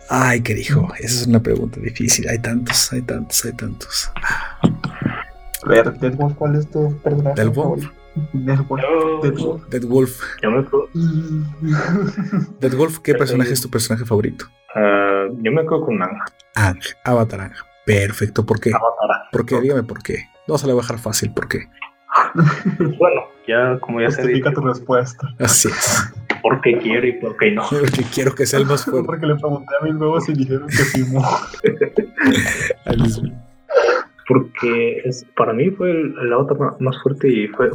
Ay, 0.09 0.41
¿qué 0.41 0.53
dijo? 0.55 0.87
Esa 0.99 1.21
es 1.21 1.27
una 1.27 1.41
pregunta 1.43 1.79
difícil. 1.79 2.27
Hay 2.29 2.39
tantos, 2.39 2.91
hay 2.93 3.01
tantos, 3.01 3.45
hay 3.45 3.53
tantos. 3.53 4.11
A 4.23 5.69
ver, 5.69 5.93
Deadwolf, 5.99 6.35
¿cuál 6.35 6.55
es 6.55 6.69
tu 6.71 6.97
personaje 7.01 7.35
favorito? 7.51 7.91
Deadwolf. 8.33 8.81
Yo, 8.81 9.21
Deadwolf. 9.21 9.69
Dead 9.69 9.83
Wolf. 9.85 10.21
yo 10.41 10.51
me 10.51 10.59
acuerdo, 10.59 10.89
Dead 12.59 12.73
Wolf, 12.75 12.99
¿qué 12.99 13.13
personaje 13.15 13.53
es 13.53 13.61
tu 13.61 13.69
personaje 13.69 14.05
favorito? 14.05 14.45
ah, 14.75 15.27
yo 15.41 15.51
me 15.51 15.61
acuerdo 15.61 15.85
con 15.85 16.01
Anja. 16.01 16.25
Ang, 16.55 16.79
Avatar 17.05 17.39
Ang. 17.41 17.53
Perfecto, 17.85 18.45
¿por 18.45 18.59
qué? 18.59 18.71
Avatar. 18.71 19.29
¿Por 19.31 19.45
qué? 19.45 19.61
Dígame 19.61 19.83
por 19.83 20.03
qué. 20.03 20.25
No 20.47 20.57
se 20.57 20.67
la 20.67 20.73
voy 20.73 20.81
a 20.81 20.83
dejar 20.83 20.99
fácil, 20.99 21.33
¿por 21.33 21.47
qué? 21.47 21.69
Bueno, 22.97 23.21
ya 23.47 23.77
como 23.79 24.01
ya 24.01 24.11
se 24.11 24.21
Justifica 24.23 24.49
dice, 24.49 24.61
tu 24.61 24.67
respuesta. 24.67 25.27
Así 25.39 25.67
es. 25.69 26.13
porque 26.41 26.77
quiero 26.77 27.07
y 27.07 27.13
porque 27.13 27.51
no. 27.51 27.63
Porque 27.69 28.03
quiero 28.13 28.33
que 28.35 28.45
sea 28.45 28.59
el 28.59 28.65
más 28.65 28.83
fuerte. 28.89 29.05
Porque 29.05 29.25
le 29.25 29.35
pregunté 29.35 29.73
a 29.79 29.83
mis 29.85 29.95
huevos 29.95 30.27
y 30.29 30.33
dijeron 30.33 30.67
que 30.67 30.99
mismo. 30.99 31.21
Porque 34.27 35.01
es, 35.05 35.25
para 35.35 35.53
mí 35.53 35.69
fue 35.71 35.91
avatar 36.31 36.57
ma- 36.57 36.75
más 36.79 37.01
fuerte 37.01 37.27
y 37.27 37.47
fue, 37.49 37.69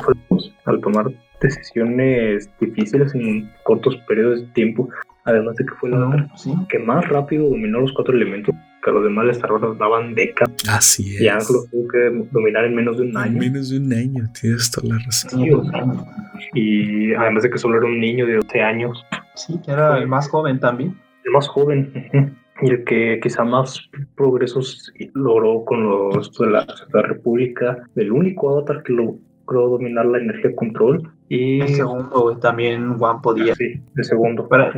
al 0.64 0.80
tomar 0.80 1.06
decisiones 1.40 2.48
difíciles 2.60 3.14
en 3.14 3.50
cortos 3.64 3.96
periodos 4.08 4.40
de 4.40 4.46
tiempo. 4.48 4.88
Además 5.24 5.56
de 5.56 5.66
que 5.66 5.74
fue 5.74 5.90
sí. 6.36 6.54
que 6.68 6.78
más 6.78 7.06
rápido 7.08 7.50
dominó 7.50 7.80
los 7.80 7.92
cuatro 7.92 8.14
elementos, 8.14 8.54
que 8.86 8.92
los 8.92 9.02
demás 9.04 9.26
les 9.26 9.38
tardaban 9.40 10.14
décadas. 10.14 10.54
Así 10.70 11.16
Y 11.20 11.26
es. 11.26 11.50
lo 11.50 11.64
tuvo 11.70 11.88
que 11.88 12.26
dominar 12.30 12.64
en 12.64 12.74
menos 12.76 12.96
de 12.96 13.02
un 13.02 13.10
En 13.10 13.16
año. 13.18 13.38
menos 13.40 13.68
de 13.70 13.78
un 13.78 13.92
año, 13.92 14.24
tienes 14.40 14.70
toda 14.70 14.94
la 14.94 15.04
razón. 15.04 15.30
Sí, 15.42 15.50
o 15.50 15.64
sea, 15.64 15.84
y 16.54 17.12
además 17.14 17.42
de 17.42 17.50
que 17.50 17.58
solo 17.58 17.78
era 17.78 17.86
un 17.86 17.98
niño 18.00 18.26
de 18.26 18.36
12 18.36 18.62
años, 18.62 19.04
Sí, 19.34 19.60
que 19.64 19.70
era 19.72 19.98
el 19.98 20.06
más 20.08 20.28
joven 20.30 20.58
también. 20.60 20.94
el 21.24 21.32
más 21.32 21.48
joven. 21.48 21.92
Y 22.62 22.70
el 22.70 22.84
que 22.84 23.20
quizá 23.22 23.44
más 23.44 23.78
progresos 24.16 24.90
logró 25.14 25.64
con 25.64 25.88
los 25.90 26.32
de 26.38 26.46
la 26.46 26.64
Segunda 26.64 27.02
República, 27.02 27.78
el 27.96 28.12
único 28.12 28.50
avatar 28.56 28.82
que 28.82 28.92
logró 28.94 29.68
dominar 29.68 30.06
la 30.06 30.18
energía 30.18 30.54
control. 30.54 31.10
Y 31.28 31.60
El 31.60 31.68
segundo, 31.74 32.38
también 32.40 32.96
Juan 32.96 33.20
podía. 33.20 33.54
sí, 33.56 33.80
el 33.96 34.04
segundo, 34.04 34.48
Pero- 34.48 34.70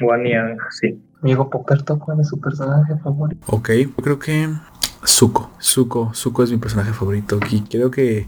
Juan 0.00 0.26
y 0.26 0.32
Ang, 0.32 0.56
sí. 0.70 0.98
Amigo 1.24 1.48
Poperto, 1.48 1.98
¿cuál 1.98 2.20
es 2.20 2.28
su 2.28 2.38
personaje 2.38 2.96
favorito? 3.02 3.42
Ok, 3.48 3.70
yo 3.72 3.94
creo 3.94 4.18
que 4.18 4.48
Zuko. 5.06 5.50
Zuko, 5.60 6.12
Zuko 6.14 6.42
es 6.42 6.50
mi 6.50 6.58
personaje 6.58 6.92
favorito. 6.92 7.40
Y 7.50 7.62
creo 7.62 7.90
que 7.90 8.26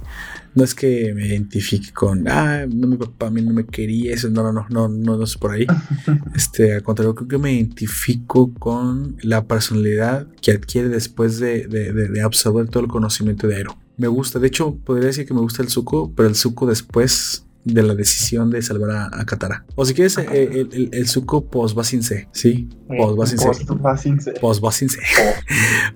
no 0.54 0.64
es 0.64 0.74
que 0.74 1.12
me 1.14 1.26
identifique 1.26 1.92
con, 1.92 2.26
ah, 2.26 2.64
no, 2.66 2.86
mi 2.86 2.96
papá 2.96 3.26
a 3.26 3.30
mí 3.30 3.42
no 3.42 3.52
me 3.52 3.66
quería, 3.66 4.14
eso, 4.14 4.30
no, 4.30 4.42
no, 4.42 4.50
no, 4.52 4.66
no, 4.70 4.88
no, 4.88 5.16
no 5.18 5.24
es 5.24 5.36
por 5.36 5.50
ahí. 5.52 5.66
Este, 6.34 6.74
al 6.74 6.82
contrario, 6.82 7.14
creo 7.14 7.28
que 7.28 7.38
me 7.38 7.52
identifico 7.52 8.52
con 8.54 9.16
la 9.22 9.44
personalidad 9.44 10.26
que 10.40 10.52
adquiere 10.52 10.88
después 10.88 11.38
de, 11.38 11.66
de, 11.66 11.92
de- 11.92 12.08
de 12.08 12.22
absorber 12.22 12.68
todo 12.68 12.82
el 12.82 12.88
conocimiento 12.88 13.46
de 13.46 13.56
Aero. 13.56 13.76
Me 13.98 14.08
gusta, 14.08 14.38
de 14.38 14.46
hecho, 14.48 14.74
podría 14.84 15.06
decir 15.06 15.26
que 15.26 15.32
me 15.34 15.40
gusta 15.40 15.62
el 15.62 15.68
Zuko, 15.70 16.12
pero 16.14 16.28
el 16.28 16.34
Zuko 16.34 16.66
después 16.66 17.45
de 17.66 17.82
la 17.82 17.94
decisión 17.94 18.50
de 18.50 18.62
salvar 18.62 18.90
a, 18.90 19.10
a 19.12 19.26
Katara. 19.26 19.66
O 19.74 19.84
si 19.84 19.92
quieres, 19.92 20.16
eh, 20.18 20.24
el, 20.32 20.68
el, 20.72 20.88
el 20.92 21.08
Zuko 21.08 21.44
post 21.50 21.76
Basinse, 21.76 22.28
¿sí? 22.32 22.68
Post 22.96 23.18
Basinse. 23.18 23.46
Post 23.46 24.02
sincero. 24.02 24.40
Post 24.40 24.60
Basinse. 24.60 25.00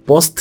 Post 0.05 0.41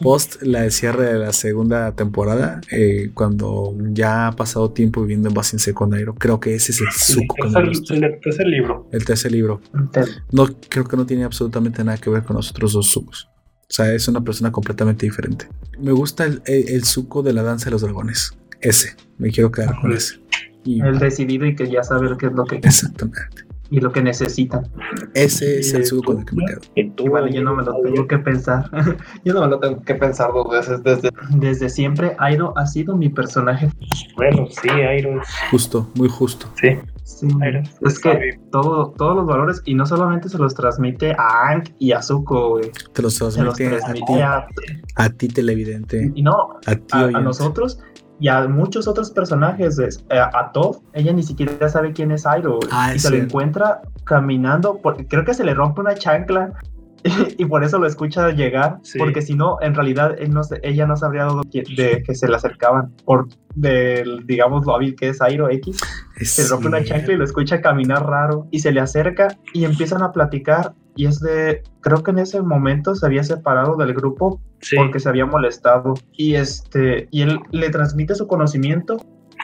post 0.00 0.42
la 0.42 0.70
cierre 0.70 1.12
de 1.14 1.18
la 1.18 1.32
segunda 1.32 1.92
temporada, 1.94 2.60
eh, 2.70 3.10
cuando 3.14 3.74
ya 3.92 4.28
ha 4.28 4.32
pasado 4.36 4.70
tiempo 4.70 5.00
viviendo 5.00 5.28
en 5.28 5.34
Basin 5.34 5.58
con 5.72 5.90
Nairo, 5.90 6.14
creo 6.14 6.38
que 6.38 6.54
ese 6.54 6.72
es 6.72 6.80
el 6.80 7.26
gusta. 7.26 7.60
el 7.60 8.20
tercer 8.20 8.46
libro. 8.46 8.88
El 8.92 9.04
tercer 9.04 9.32
libro. 9.32 9.60
No, 10.32 10.46
creo 10.68 10.84
que 10.84 10.96
no 10.96 11.06
tiene 11.06 11.24
absolutamente 11.24 11.82
nada 11.82 11.98
que 11.98 12.10
ver 12.10 12.22
con 12.22 12.36
los 12.36 12.50
otros 12.50 12.74
dos 12.74 12.90
Zukos. 12.90 13.28
O 13.34 13.72
sea, 13.72 13.92
es 13.92 14.08
una 14.08 14.22
persona 14.22 14.52
completamente 14.52 15.06
diferente. 15.06 15.48
Me 15.78 15.92
gusta 15.92 16.24
el, 16.24 16.42
el, 16.44 16.68
el 16.68 16.84
Zuko 16.84 17.22
de 17.22 17.32
la 17.32 17.42
danza 17.42 17.66
de 17.66 17.70
los 17.70 17.82
dragones. 17.82 18.36
Ese. 18.60 18.96
Me 19.16 19.30
quiero 19.30 19.50
quedar 19.50 19.80
con 19.80 19.92
ese. 19.92 20.19
Y- 20.64 20.80
El 20.82 20.98
decidido 20.98 21.46
y 21.46 21.54
que 21.54 21.70
ya 21.70 21.82
sabe 21.82 22.16
qué 22.18 22.26
es 22.26 22.32
lo 22.32 22.44
que 22.44 22.56
exactamente. 22.56 23.44
y 23.70 23.80
lo 23.80 23.92
que 23.92 24.02
necesitan. 24.02 24.68
Ese 25.14 25.60
es 25.60 25.72
el 25.74 25.86
Zuko 25.86 26.12
con 26.12 26.18
el 26.20 26.24
que 26.26 26.34
me 26.36 26.44
quedo. 26.44 26.60
Y 26.74 26.92
Igual 27.04 27.32
yo 27.32 27.42
no 27.42 27.54
me 27.54 27.62
lo 27.62 27.72
tengo 27.80 28.06
que 28.06 28.18
pensar. 28.18 28.68
yo 29.24 29.32
no 29.32 29.42
me 29.42 29.46
lo 29.48 29.60
tengo 29.60 29.80
que 29.82 29.94
pensar 29.94 30.32
dos 30.32 30.50
veces. 30.50 30.82
Desde, 30.82 31.10
desde 31.36 31.68
siempre, 31.68 32.16
Airo 32.18 32.52
ha 32.58 32.66
sido 32.66 32.96
mi 32.96 33.08
personaje. 33.08 33.70
Bueno, 34.16 34.46
sí, 34.50 34.68
Iron. 34.98 35.20
Justo, 35.50 35.88
muy 35.94 36.08
justo. 36.08 36.46
Sí, 36.60 36.78
Sí, 37.02 37.26
es 37.82 37.98
que 37.98 38.38
todo, 38.52 38.92
todos 38.96 39.16
los 39.16 39.26
valores, 39.26 39.60
y 39.64 39.74
no 39.74 39.84
solamente 39.84 40.28
se 40.28 40.38
los 40.38 40.54
transmite 40.54 41.12
a 41.18 41.48
Ang 41.50 41.64
y 41.78 41.90
a 41.92 42.00
Zuko, 42.00 42.50
güey, 42.50 42.70
Te 42.92 43.02
los 43.02 43.14
se 43.14 43.24
los 43.24 43.34
transmite 43.34 43.66
a 43.66 43.78
transmite 43.78 44.06
ti, 44.06 44.20
a, 44.20 44.46
a 44.94 45.10
ti 45.10 45.28
televidente, 45.28 46.12
y 46.14 46.22
no, 46.22 46.36
a 46.66 46.76
ti 46.76 46.82
a, 46.92 47.08
nosotros 47.20 47.80
y 48.20 48.28
a 48.28 48.46
muchos 48.46 48.86
otros 48.86 49.10
personajes. 49.10 49.78
es- 49.78 50.04
A, 50.10 50.52
Toph, 50.52 50.78
ella 50.92 51.12
ni 51.12 51.22
siquiera 51.22 51.68
sabe 51.68 51.92
quién 51.92 52.12
es 52.12 52.26
güey, 52.58 52.68
Ah, 52.70 52.92
y 52.94 52.98
se 52.98 53.08
lo 53.08 53.16
cierto. 53.16 53.26
encuentra 53.30 53.80
caminando, 54.04 54.78
porque 54.82 55.06
creo 55.08 55.24
que 55.24 55.34
se 55.34 55.42
le 55.44 55.54
rompe 55.54 55.80
una 55.80 55.94
chancla. 55.94 56.52
Y 57.38 57.44
por 57.46 57.64
eso 57.64 57.78
lo 57.78 57.86
escucha 57.86 58.30
llegar, 58.30 58.78
Sí. 58.82 58.98
porque 58.98 59.22
si 59.22 59.34
no, 59.34 59.56
en 59.60 59.74
realidad 59.74 60.16
él 60.18 60.32
no 60.32 60.42
ella 60.62 60.86
no 60.86 60.96
se 60.96 61.06
habría 61.06 61.24
dado 61.24 61.42
de 61.50 62.02
que 62.04 62.14
se 62.14 62.28
le 62.28 62.36
acercaban 62.36 62.94
por 63.04 63.28
del, 63.54 64.26
digamos, 64.26 64.66
lo 64.66 64.74
hábil 64.74 64.94
que 64.94 65.08
es 65.08 65.20
Airo 65.20 65.48
X. 65.50 65.80
Es 66.20 66.30
se 66.32 66.48
rompe 66.48 66.68
una 66.68 66.84
chancla 66.84 67.14
y 67.14 67.16
lo 67.16 67.24
escucha 67.24 67.60
caminar 67.60 68.06
raro 68.06 68.46
y 68.50 68.60
se 68.60 68.72
le 68.72 68.80
acerca 68.80 69.28
y 69.52 69.64
empiezan 69.64 70.02
a 70.02 70.12
platicar 70.12 70.74
y 70.96 71.06
es 71.06 71.20
de, 71.20 71.62
creo 71.80 72.02
que 72.02 72.10
en 72.10 72.18
ese 72.18 72.42
momento 72.42 72.94
se 72.94 73.06
había 73.06 73.24
separado 73.24 73.76
del 73.76 73.94
grupo 73.94 74.40
sí. 74.60 74.76
porque 74.76 75.00
se 75.00 75.08
había 75.08 75.24
molestado 75.24 75.94
y 76.12 76.34
este, 76.34 77.08
y 77.10 77.22
él 77.22 77.40
le 77.52 77.70
transmite 77.70 78.14
su 78.14 78.26
conocimiento 78.26 78.98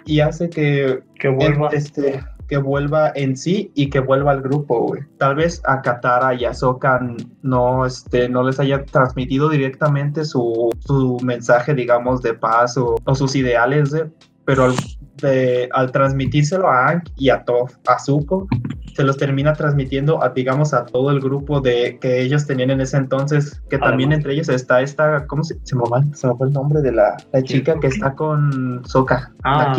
y 0.05 0.21
hace 0.21 0.51
que 0.51 1.01
que 1.19 1.29
vuelva. 1.29 1.69
este, 1.73 2.23
que 2.46 2.56
vuelva 2.59 3.11
en 3.14 3.37
sí 3.37 3.70
y 3.74 3.90
que 3.90 4.00
vuelva 4.00 4.32
al 4.32 4.42
grupo, 4.42 4.80
güey. 4.88 5.02
Tal 5.18 5.35
vez 5.37 5.61
a 5.66 5.82
Katara 5.82 6.35
y 6.35 6.44
a 6.44 6.54
Sokka 6.54 7.00
no, 7.42 7.85
este, 7.87 8.28
no 8.28 8.42
les 8.44 8.59
haya 8.61 8.85
transmitido 8.85 9.48
directamente 9.48 10.24
su, 10.24 10.70
su 10.80 11.18
mensaje, 11.22 11.74
digamos, 11.74 12.22
de 12.22 12.35
paz 12.35 12.76
o, 12.76 12.96
o 13.04 13.14
sus 13.14 13.35
ideales, 13.37 13.90
de- 13.90 14.11
pero 14.44 14.66
al, 14.66 14.74
de- 15.22 15.68
al 15.72 15.90
transmitírselo 15.90 16.68
a 16.68 16.87
Aang 16.87 17.02
y 17.16 17.30
a 17.30 17.44
Toph, 17.44 17.72
a 17.88 17.98
Zuko, 17.98 18.46
se 18.94 19.02
los 19.02 19.16
termina 19.16 19.52
transmitiendo 19.52 20.22
a, 20.22 20.28
digamos, 20.30 20.72
a 20.72 20.87
todo 20.87 21.11
el 21.11 21.20
grupo 21.20 21.61
de 21.61 21.98
que 22.00 22.22
ellos 22.22 22.46
tenían 22.46 22.70
en 22.70 22.80
ese 22.80 22.96
entonces, 22.96 23.61
que 23.68 23.76
también 23.76 24.12
entre 24.12 24.32
ellos 24.35 24.48
está 24.48 24.80
esta, 24.80 25.26
¿cómo 25.26 25.42
se, 25.42 25.59
se 25.64 25.74
me 25.74 25.82
va? 25.90 26.00
Se 26.14 26.28
me 26.28 26.35
fue 26.37 26.46
el 26.46 26.52
nombre 26.52 26.80
de 26.80 26.92
la, 26.92 27.16
la 27.32 27.42
chica 27.42 27.74
que 27.80 27.88
está 27.88 28.14
con 28.14 28.82
Sokka, 28.87 29.32
la 29.44 29.72
Ah. 29.72 29.74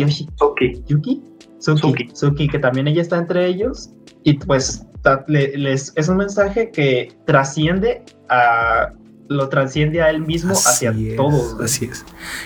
Yuki, 0.86 1.22
Suki, 1.58 2.08
Suki. 2.14 2.48
Que 2.48 2.58
también 2.58 2.88
ella 2.88 3.02
está 3.02 3.18
entre 3.18 3.46
ellos 3.46 3.90
y 4.24 4.34
pues 4.34 4.84
ta- 5.02 5.24
le- 5.28 5.56
les, 5.56 5.92
es 5.96 6.08
un 6.08 6.16
mensaje 6.18 6.70
que 6.70 7.12
trasciende 7.26 8.02
a 8.28 8.92
lo 9.30 9.48
trasciende 9.50 10.00
a 10.00 10.08
él 10.08 10.24
mismo 10.24 10.52
hacia 10.54 10.90
es, 10.90 11.16
todos. 11.16 11.60
Así 11.60 11.84
es. 11.84 12.02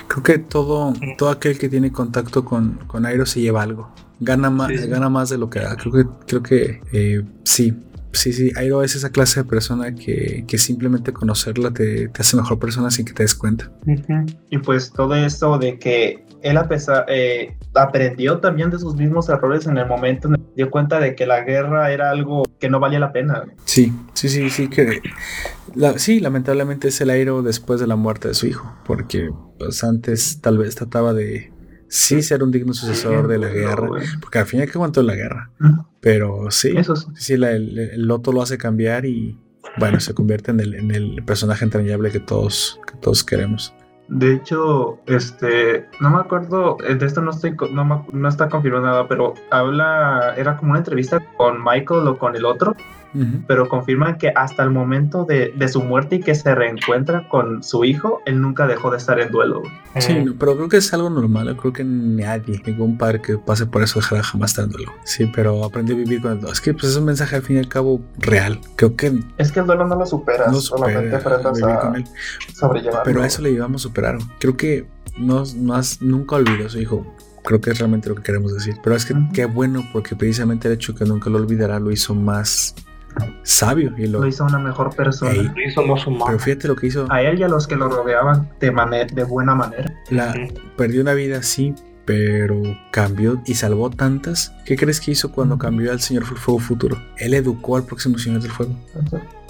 Creo 0.09 0.23
que 0.25 0.39
todo, 0.39 0.93
todo 1.17 1.31
aquel 1.31 1.57
que 1.57 1.69
tiene 1.69 1.93
contacto 1.93 2.45
con, 2.45 2.81
con 2.89 3.07
Airo 3.07 3.25
se 3.25 3.41
lleva 3.41 3.63
algo. 3.63 3.95
Gana 4.19 4.51
más, 4.51 4.69
Sí, 4.69 4.89
gana 4.89 5.09
más 5.09 5.29
de 5.31 5.39
lo 5.39 5.49
que 5.49 5.61
da. 5.61 5.77
Creo 5.77 5.93
que, 5.93 6.05
creo 6.27 6.43
que 6.43 6.81
eh, 6.93 7.23
sí. 7.45 7.73
Sí, 8.15 8.33
sí, 8.35 8.51
Airo 8.57 8.83
es 8.83 8.95
esa 8.95 9.09
clase 9.11 9.41
de 9.41 9.45
persona 9.49 9.95
que, 9.95 10.45
que 10.47 10.59
simplemente 10.59 11.13
conocerla 11.15 11.71
te, 11.71 12.09
te 12.09 12.21
hace 12.21 12.37
mejor 12.37 12.59
persona 12.59 12.91
sin 12.91 13.07
que 13.07 13.13
te 13.15 13.23
des 13.23 13.35
cuenta. 13.35 13.71
Y 14.51 14.59
pues 14.59 14.93
todo 14.93 15.15
esto 15.15 15.57
de 15.59 15.79
que 15.79 16.23
él 16.43 16.57
a 16.57 16.69
pesar, 16.69 17.05
eh, 17.09 17.57
aprendió 17.75 18.39
también 18.39 18.71
de 18.71 18.79
sus 18.79 18.95
mismos 18.95 19.29
errores 19.29 19.67
en 19.67 19.79
el 19.79 19.87
momento 19.87 20.29
en 20.29 20.35
el 20.35 20.41
que 20.41 20.53
dio 20.57 20.71
cuenta 20.71 21.01
de 21.01 21.15
que 21.15 21.27
la 21.27 21.43
guerra 21.43 21.93
era 21.93 22.11
algo 22.11 22.45
que 22.59 22.69
no 22.69 22.81
valía 22.81 22.99
la 22.99 23.13
pena. 23.13 23.45
Sí, 23.65 23.93
sí, 24.15 24.29
sí, 24.29 24.51
sí, 24.51 24.69
que 24.69 25.01
la- 25.75 25.99
sí, 25.99 26.21
lamentablemente 26.21 26.89
es 26.89 27.01
el 27.01 27.11
Airo 27.11 27.43
después 27.43 27.81
de 27.81 27.87
la 27.87 27.97
muerte 27.97 28.29
de 28.29 28.35
su 28.35 28.47
hijo, 28.47 28.75
porque 28.85 29.31
pues 29.59 29.83
antes 29.85 30.41
tal 30.41 30.59
vez 30.59 30.75
trataba 30.75 31.13
de 31.13 31.53
sí 31.89 32.23
ser 32.23 32.43
un 32.43 32.51
digno 32.51 32.73
sucesor 32.73 33.29
de 33.29 33.39
la 33.39 33.49
guerra, 33.49 33.89
porque 34.21 34.39
al 34.39 34.47
final 34.47 34.67
que 34.67 34.73
aguantó 34.79 35.03
la 35.03 35.15
guerra. 35.15 35.51
Pero 36.01 36.51
sí, 36.51 36.73
Eso 36.77 36.97
sí, 36.97 37.35
el, 37.35 38.07
loto 38.07 38.33
lo 38.33 38.43
hace 38.43 38.59
cambiar 38.59 39.05
y 39.05 39.39
bueno, 39.79 40.01
se 40.01 40.13
convierte 40.15 40.51
en 40.51 40.61
el, 40.61 40.75
en 40.75 40.91
el 40.91 41.23
personaje 41.25 41.65
entrañable 41.65 42.11
que 42.11 42.21
todos, 42.21 42.81
que 42.87 42.99
todos 42.99 43.25
queremos. 43.25 43.75
De 44.15 44.35
hecho, 44.35 44.99
este, 45.07 45.89
no 46.01 46.11
me 46.11 46.19
acuerdo, 46.19 46.77
eh, 46.87 46.97
de 46.97 47.07
esto 47.07 47.23
no 47.23 47.31
estoy, 47.31 47.57
no, 47.73 48.07
no 48.13 48.29
está 48.29 48.51
confirmado 48.51 48.85
nada, 48.85 49.09
pero 49.09 49.33
habla, 49.51 50.35
era 50.37 50.59
como 50.59 50.73
una 50.73 50.81
entrevista 50.81 51.19
con 51.39 51.65
Michael 51.65 52.07
o 52.07 52.19
con 52.19 52.37
el 52.37 52.45
otro, 52.45 52.77
pero 53.47 53.69
confirman 53.69 54.19
que 54.19 54.33
hasta 54.35 54.63
el 54.63 54.71
momento 54.71 55.25
de, 55.25 55.53
su 55.69 55.83
muerte 55.83 56.17
y 56.17 56.21
que 56.21 56.35
se 56.35 56.55
reencuentra 56.55 57.29
con 57.29 57.63
su 57.63 57.85
hijo, 57.85 58.21
él 58.27 58.41
nunca 58.41 58.67
dejó 58.67 58.91
de 58.91 58.97
estar 58.97 59.21
en 59.21 59.31
duelo. 59.31 59.63
Sí, 59.99 60.13
eh. 60.13 60.35
pero 60.39 60.57
creo 60.57 60.69
que 60.69 60.79
es 60.79 60.93
algo 60.93 61.11
normal. 61.11 61.57
Creo 61.57 61.73
que 61.73 61.85
nadie, 61.85 62.61
ningún 62.67 62.99
padre 62.99 63.21
que 63.21 63.39
pase 63.39 63.67
por 63.67 63.83
eso 63.83 64.01
dejará 64.01 64.23
jamás 64.23 64.53
estar 64.53 64.65
en 64.65 64.71
duelo. 64.73 64.93
Sí, 65.05 65.31
pero 65.35 65.65
aprendí 65.65 65.93
a 65.93 65.97
vivir 65.97 66.23
con 66.23 66.33
el 66.33 66.39
duelo. 66.39 66.53
Es 66.53 66.61
que 66.61 66.73
pues, 66.73 66.85
es 66.85 66.97
un 66.97 67.05
mensaje 67.05 67.37
al 67.37 67.43
fin 67.43 67.57
y 67.57 67.59
al 67.61 67.69
cabo 67.69 68.01
real. 68.19 68.61
Creo 68.77 68.97
que. 68.97 69.21
Es 69.39 69.53
que 69.53 69.61
el 69.61 69.67
duelo 69.67 69.87
no 69.87 69.97
lo 69.97 70.07
superas. 70.07 70.51
No 70.51 70.61
solamente 70.61 71.15
aprendes 71.17 71.63
a 71.63 71.81
con 71.81 71.97
él. 71.97 72.05
Pero 73.05 73.23
a 73.23 73.27
eso 73.27 73.43
le 73.43 73.53
llevamos 73.53 73.83
a 73.83 73.89
superar. 73.89 74.19
Creo 74.39 74.57
que 74.57 74.87
no, 75.19 75.45
nunca 76.01 76.37
olvidó 76.37 76.67
a 76.67 76.71
su 76.71 76.81
hijo 76.81 77.07
creo 77.45 77.61
que 77.61 77.71
es 77.71 77.79
realmente 77.79 78.09
lo 78.09 78.15
que 78.15 78.23
queremos 78.23 78.55
decir. 78.55 78.77
Pero 78.83 78.97
es 78.97 79.05
que 79.05 79.15
qué 79.33 79.47
bueno, 79.47 79.83
porque 79.93 80.17
precisamente 80.17 80.69
el 80.69 80.75
hecho 80.75 80.95
que 80.95 81.05
nunca 81.05 81.31
lo 81.31 81.39
olvidará 81.39 81.81
lo 81.81 81.91
hizo 81.91 82.15
más 82.15 82.75
sabio 83.43 83.93
y 83.97 84.07
lo, 84.07 84.27
hizo 84.27 84.45
una 84.45 84.59
mejor 84.59 84.95
persona. 84.95 85.33
lo 85.33 85.63
hizo 85.63 85.83
más 85.83 86.07
humano. 86.07 86.27
Pero 86.27 86.39
fíjate 86.39 86.69
lo 86.69 86.77
que 86.77 86.87
hizo. 86.87 87.07
A 87.11 87.23
él 87.23 87.39
y 87.39 87.43
a 87.43 87.49
los 87.49 87.67
que 87.67 87.77
lo 87.77 87.89
rodeaban 87.89 88.49
de, 88.61 89.07
de 89.13 89.25
buena 89.25 89.55
manera. 89.55 89.93
La, 90.11 90.35
Perdió 90.77 91.03
una 91.03 91.15
vida, 91.15 91.43
sí, 91.43 91.75
pero 92.05 92.61
cambió 92.91 93.41
y 93.47 93.55
salvó 93.55 93.91
tantas. 93.91 94.55
¿Qué 94.65 94.77
crees 94.77 95.01
que 95.01 95.13
hizo 95.13 95.31
cuando 95.33 95.59
cambió 95.59 95.93
al 95.93 96.01
Señor 96.01 96.27
del 96.27 96.37
Fuego 96.37 96.61
Futuro? 96.61 96.97
Él 97.19 97.35
educó 97.35 97.77
al 97.77 97.85
próximo 97.85 98.19
Señor 98.19 98.43
del 98.43 98.51
Fuego. 98.51 98.75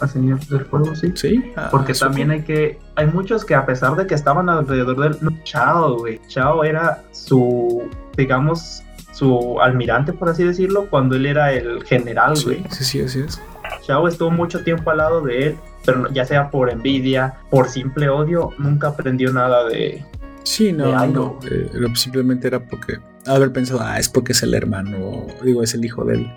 Al 0.01 0.09
Señor 0.09 0.40
del 0.46 0.64
Fuego, 0.66 0.94
sí. 0.94 1.12
Sí. 1.14 1.53
Porque 1.70 1.94
también 1.94 2.31
hay 2.31 2.42
que. 2.42 2.79
Hay 2.96 3.07
muchos 3.07 3.44
que, 3.44 3.55
a 3.55 3.64
pesar 3.64 3.96
de 3.96 4.07
que 4.07 4.14
estaban 4.14 4.48
alrededor 4.48 4.98
del. 4.98 5.18
No, 5.22 5.31
Chao, 5.44 5.98
güey. 5.98 6.20
Chao 6.29 6.64
era 6.64 7.03
su. 7.12 7.88
Digamos, 8.16 8.83
su 9.12 9.61
almirante, 9.61 10.12
por 10.12 10.29
así 10.29 10.44
decirlo, 10.44 10.88
cuando 10.90 11.16
él 11.16 11.27
era 11.27 11.53
el 11.53 11.83
general, 11.85 12.35
güey. 12.44 12.64
Sí, 12.70 12.85
sí, 12.85 13.01
así 13.01 13.20
es. 13.20 13.40
Chao 13.83 14.07
estuvo 14.09 14.31
mucho 14.31 14.62
tiempo 14.62 14.90
al 14.90 14.99
lado 14.99 15.21
de 15.21 15.49
él, 15.49 15.57
pero 15.85 16.11
ya 16.12 16.25
sea 16.25 16.51
por 16.51 16.71
envidia, 16.71 17.35
por 17.51 17.68
simple 17.68 18.09
odio, 18.09 18.51
nunca 18.59 18.88
aprendió 18.88 19.33
nada 19.33 19.68
de. 19.68 20.05
Sí, 20.45 20.73
no, 20.73 21.07
no. 21.07 21.38
Eh, 21.51 21.71
simplemente 21.95 22.49
era 22.49 22.61
porque 22.61 22.99
haber 23.27 23.53
pensado, 23.53 23.81
ah, 23.83 23.99
es 23.99 24.09
porque 24.09 24.33
es 24.33 24.42
el 24.42 24.55
hermano, 24.55 25.27
digo, 25.42 25.62
es 25.62 25.75
el 25.75 25.85
hijo 25.85 26.05
de 26.05 26.14
él 26.14 26.33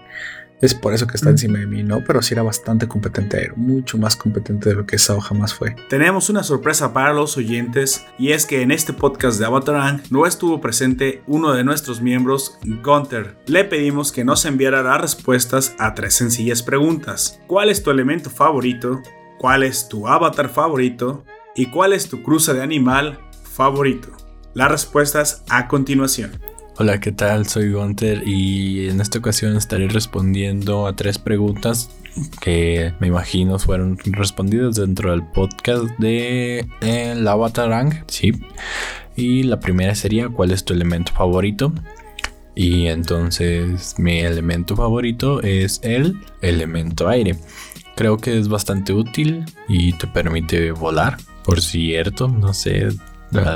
es 0.62 0.74
por 0.74 0.94
eso 0.94 1.08
que 1.08 1.18
está 1.18 1.30
encima 1.30 1.60
de 1.60 1.68
mí, 1.68 1.84
¿no? 1.84 2.04
Pero 2.06 2.22
sí 2.22 2.34
era 2.34 2.44
bastante 2.44 2.88
competente, 2.88 3.52
mucho 3.56 3.98
más 3.98 4.16
competente 4.16 4.70
de 4.70 4.76
lo 4.76 4.86
que 4.86 4.98
Sao 4.98 5.20
jamás 5.20 5.54
fue. 5.54 5.76
Tenemos 5.90 6.30
una 6.30 6.44
sorpresa 6.44 6.94
para 6.94 7.14
los 7.14 7.38
oyentes 7.38 8.06
y 8.18 8.32
es 8.32 8.46
que 8.46 8.62
en 8.62 8.72
este 8.72 8.94
podcast 8.94 9.40
de 9.40 9.46
Avatarang 9.46 10.02
no 10.10 10.26
estuvo 10.26 10.62
presente 10.62 11.22
uno 11.28 11.54
de 11.54 11.64
nuestros 11.64 12.02
miembros, 12.02 12.58
Gunther. 12.84 13.38
Le 13.48 13.66
pedimos 13.66 14.12
que 14.12 14.24
nos 14.24 14.46
enviara 14.46 14.84
las 14.84 15.02
respuestas 15.02 15.76
a 15.78 15.94
tres 15.94 16.14
sencillas 16.14 16.64
preguntas. 16.64 17.40
¿Cuál 17.48 17.70
es 17.70 17.84
tu 17.84 17.92
elemento 17.92 18.30
favorito? 18.30 19.02
¿Cuál 19.40 19.64
es 19.64 19.88
tu 19.90 20.08
avatar 20.08 20.50
favorito? 20.50 21.26
¿Y 21.56 21.68
cuál 21.68 21.94
es 21.94 22.10
tu 22.10 22.24
cruza 22.24 22.54
de 22.54 22.64
animal 22.64 23.20
favorito? 23.44 24.10
Las 24.54 24.72
respuestas 24.72 25.44
a 25.50 25.68
continuación. 25.68 26.40
Hola, 26.78 27.00
¿qué 27.00 27.14
tal? 27.14 27.48
Soy 27.48 27.72
Gunter 27.72 28.28
y 28.28 28.90
en 28.90 29.00
esta 29.00 29.20
ocasión 29.20 29.56
estaré 29.56 29.88
respondiendo 29.88 30.88
a 30.88 30.96
tres 30.98 31.18
preguntas 31.18 31.90
que 32.42 32.94
me 33.00 33.08
imagino 33.08 33.58
fueron 33.60 33.98
respondidas 34.04 34.76
dentro 34.76 35.12
del 35.12 35.24
podcast 35.24 35.86
de 36.00 36.68
el 36.82 37.26
Avatarang, 37.26 38.04
sí. 38.08 38.34
Y 39.16 39.44
la 39.44 39.62
primera 39.62 39.96
sería 39.96 40.28
¿cuál 40.28 40.52
es 40.52 40.66
tu 40.66 40.74
elemento 40.74 41.14
favorito? 41.14 41.72
Y 42.56 42.88
entonces 42.88 43.96
mi 43.98 44.20
elemento 44.20 44.76
favorito 44.76 45.42
es 45.44 45.80
el 45.82 46.20
elemento 46.42 47.08
aire. 47.08 47.38
Creo 47.96 48.18
que 48.18 48.38
es 48.38 48.50
bastante 48.50 48.92
útil 48.92 49.46
y 49.70 49.94
te 49.94 50.08
permite 50.08 50.74
volar. 50.74 51.16
Por 51.46 51.62
cierto, 51.62 52.28
no 52.28 52.54
sé, 52.54 52.90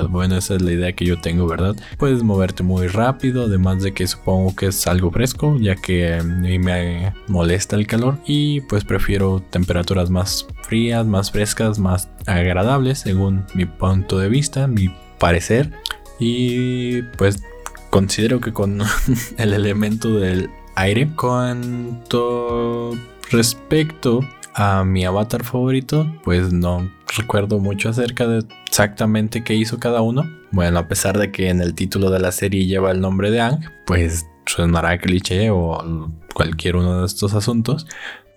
bueno, 0.09 0.37
esa 0.37 0.55
es 0.55 0.61
la 0.61 0.71
idea 0.71 0.93
que 0.93 1.05
yo 1.05 1.19
tengo, 1.19 1.47
¿verdad? 1.47 1.75
Puedes 1.97 2.23
moverte 2.23 2.63
muy 2.63 2.87
rápido, 2.87 3.45
además 3.45 3.81
de 3.83 3.93
que 3.93 4.07
supongo 4.07 4.55
que 4.55 4.67
es 4.67 4.87
algo 4.87 5.11
fresco, 5.11 5.57
ya 5.59 5.75
que 5.75 6.21
mí 6.23 6.59
me 6.59 7.13
molesta 7.27 7.75
el 7.75 7.87
calor 7.87 8.17
y 8.25 8.61
pues 8.61 8.83
prefiero 8.83 9.41
temperaturas 9.49 10.09
más 10.09 10.47
frías, 10.63 11.05
más 11.05 11.31
frescas, 11.31 11.79
más 11.79 12.09
agradables, 12.25 12.99
según 12.99 13.45
mi 13.53 13.65
punto 13.65 14.19
de 14.19 14.29
vista, 14.29 14.67
mi 14.67 14.89
parecer. 15.19 15.71
Y 16.19 17.03
pues 17.17 17.41
considero 17.89 18.39
que 18.39 18.53
con 18.53 18.81
el 19.37 19.53
elemento 19.53 20.19
del 20.19 20.49
aire, 20.75 21.09
cuanto 21.15 22.91
respecto 23.31 24.21
a 24.59 24.83
mi 24.83 25.05
avatar 25.05 25.45
favorito, 25.45 26.05
pues 26.21 26.51
no 26.51 26.91
recuerdo 27.17 27.59
mucho 27.59 27.87
acerca 27.87 28.27
de 28.27 28.43
exactamente 28.67 29.41
qué 29.41 29.55
hizo 29.55 29.79
cada 29.79 30.01
uno. 30.01 30.29
Bueno, 30.51 30.79
a 30.79 30.87
pesar 30.89 31.17
de 31.17 31.31
que 31.31 31.47
en 31.47 31.61
el 31.61 31.73
título 31.73 32.09
de 32.09 32.19
la 32.19 32.33
serie 32.33 32.65
lleva 32.65 32.91
el 32.91 32.99
nombre 32.99 33.31
de 33.31 33.39
Ang, 33.39 33.61
pues 33.85 34.27
sonará 34.45 34.97
cliché 34.97 35.49
o 35.49 36.11
cualquier 36.33 36.75
uno 36.75 36.99
de 36.99 37.05
estos 37.05 37.35
asuntos, 37.35 37.87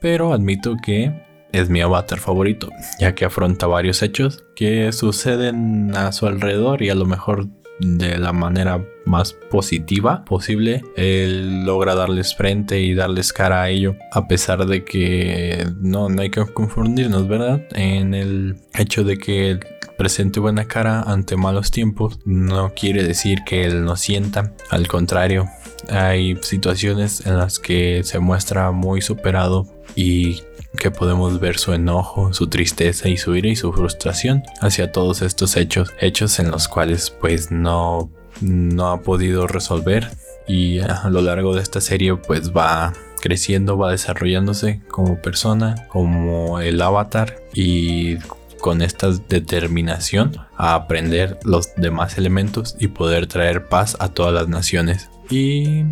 pero 0.01 0.33
admito 0.33 0.77
que 0.81 1.13
es 1.51 1.69
mi 1.69 1.81
avatar 1.81 2.21
favorito, 2.21 2.71
ya 3.01 3.17
que 3.17 3.25
afronta 3.25 3.67
varios 3.67 4.01
hechos 4.01 4.45
que 4.55 4.93
suceden 4.93 5.97
a 5.97 6.13
su 6.13 6.29
alrededor 6.29 6.83
y 6.83 6.91
a 6.91 6.95
lo 6.95 7.05
mejor 7.05 7.49
de 7.81 8.17
la 8.19 8.33
manera 8.33 8.87
más 9.05 9.33
positiva 9.33 10.25
posible, 10.25 10.83
él 10.97 11.65
logra 11.65 11.95
darles 11.95 12.35
frente 12.35 12.81
y 12.81 12.95
darles 12.95 13.33
cara 13.33 13.63
a 13.63 13.71
ello, 13.71 13.97
a 14.13 14.29
pesar 14.29 14.67
de 14.67 14.85
que 14.85 15.67
no, 15.81 16.09
hay 16.19 16.31
que 16.31 16.45
confundirnos, 16.47 17.29
¿verdad? 17.29 17.63
En 17.73 18.15
el 18.15 18.57
hecho 18.75 19.05
de 19.05 19.19
que 19.19 19.61
presente 19.99 20.41
buena 20.41 20.67
cara 20.67 21.03
ante 21.03 21.37
malos 21.37 21.71
tiempos 21.71 22.19
no 22.25 22.73
quiere 22.75 23.05
decir 23.05 23.41
que 23.47 23.65
él 23.65 23.85
no 23.85 23.97
sienta, 23.97 24.55
al 24.71 24.89
contrario, 24.89 25.47
hay 25.89 26.37
situaciones 26.43 27.27
en 27.27 27.39
las 27.39 27.59
que 27.59 28.03
se 28.05 28.19
muestra 28.19 28.71
muy 28.71 29.01
superado 29.01 29.67
y 29.95 30.43
que 30.79 30.91
podemos 30.91 31.39
ver 31.39 31.59
su 31.59 31.73
enojo, 31.73 32.33
su 32.33 32.49
tristeza 32.49 33.09
y 33.09 33.17
su 33.17 33.37
ira 33.37 33.49
y 33.49 33.57
su 33.57 33.73
frustración 33.73 34.43
hacia 34.61 34.91
todos 34.91 35.23
estos 35.23 35.57
hechos, 35.57 35.93
hechos 36.01 36.39
en 36.39 36.51
los 36.51 36.69
cuales 36.69 37.11
pues 37.11 37.51
no, 37.51 38.11
no 38.41 38.91
ha 38.91 39.03
podido 39.03 39.47
resolver 39.47 40.11
y 40.49 40.81
a 40.81 41.09
lo 41.09 41.21
largo 41.21 41.55
de 41.55 41.63
esta 41.63 41.81
serie 41.81 42.17
pues 42.17 42.53
va 42.53 42.93
creciendo, 43.21 43.79
va 43.79 43.93
desarrollándose 43.93 44.81
como 44.89 45.21
persona, 45.23 45.87
como 45.89 46.61
el 46.61 46.83
avatar 46.83 47.37
y 47.55 48.17
con 48.61 48.83
esta 48.83 49.11
determinación 49.29 50.37
a 50.57 50.75
aprender 50.75 51.39
los 51.45 51.75
demás 51.77 52.19
elementos 52.19 52.77
y 52.79 52.89
poder 52.89 53.27
traer 53.27 53.67
paz 53.69 53.97
a 54.01 54.09
todas 54.09 54.33
las 54.35 54.49
naciones. 54.49 55.09
Y 55.31 55.85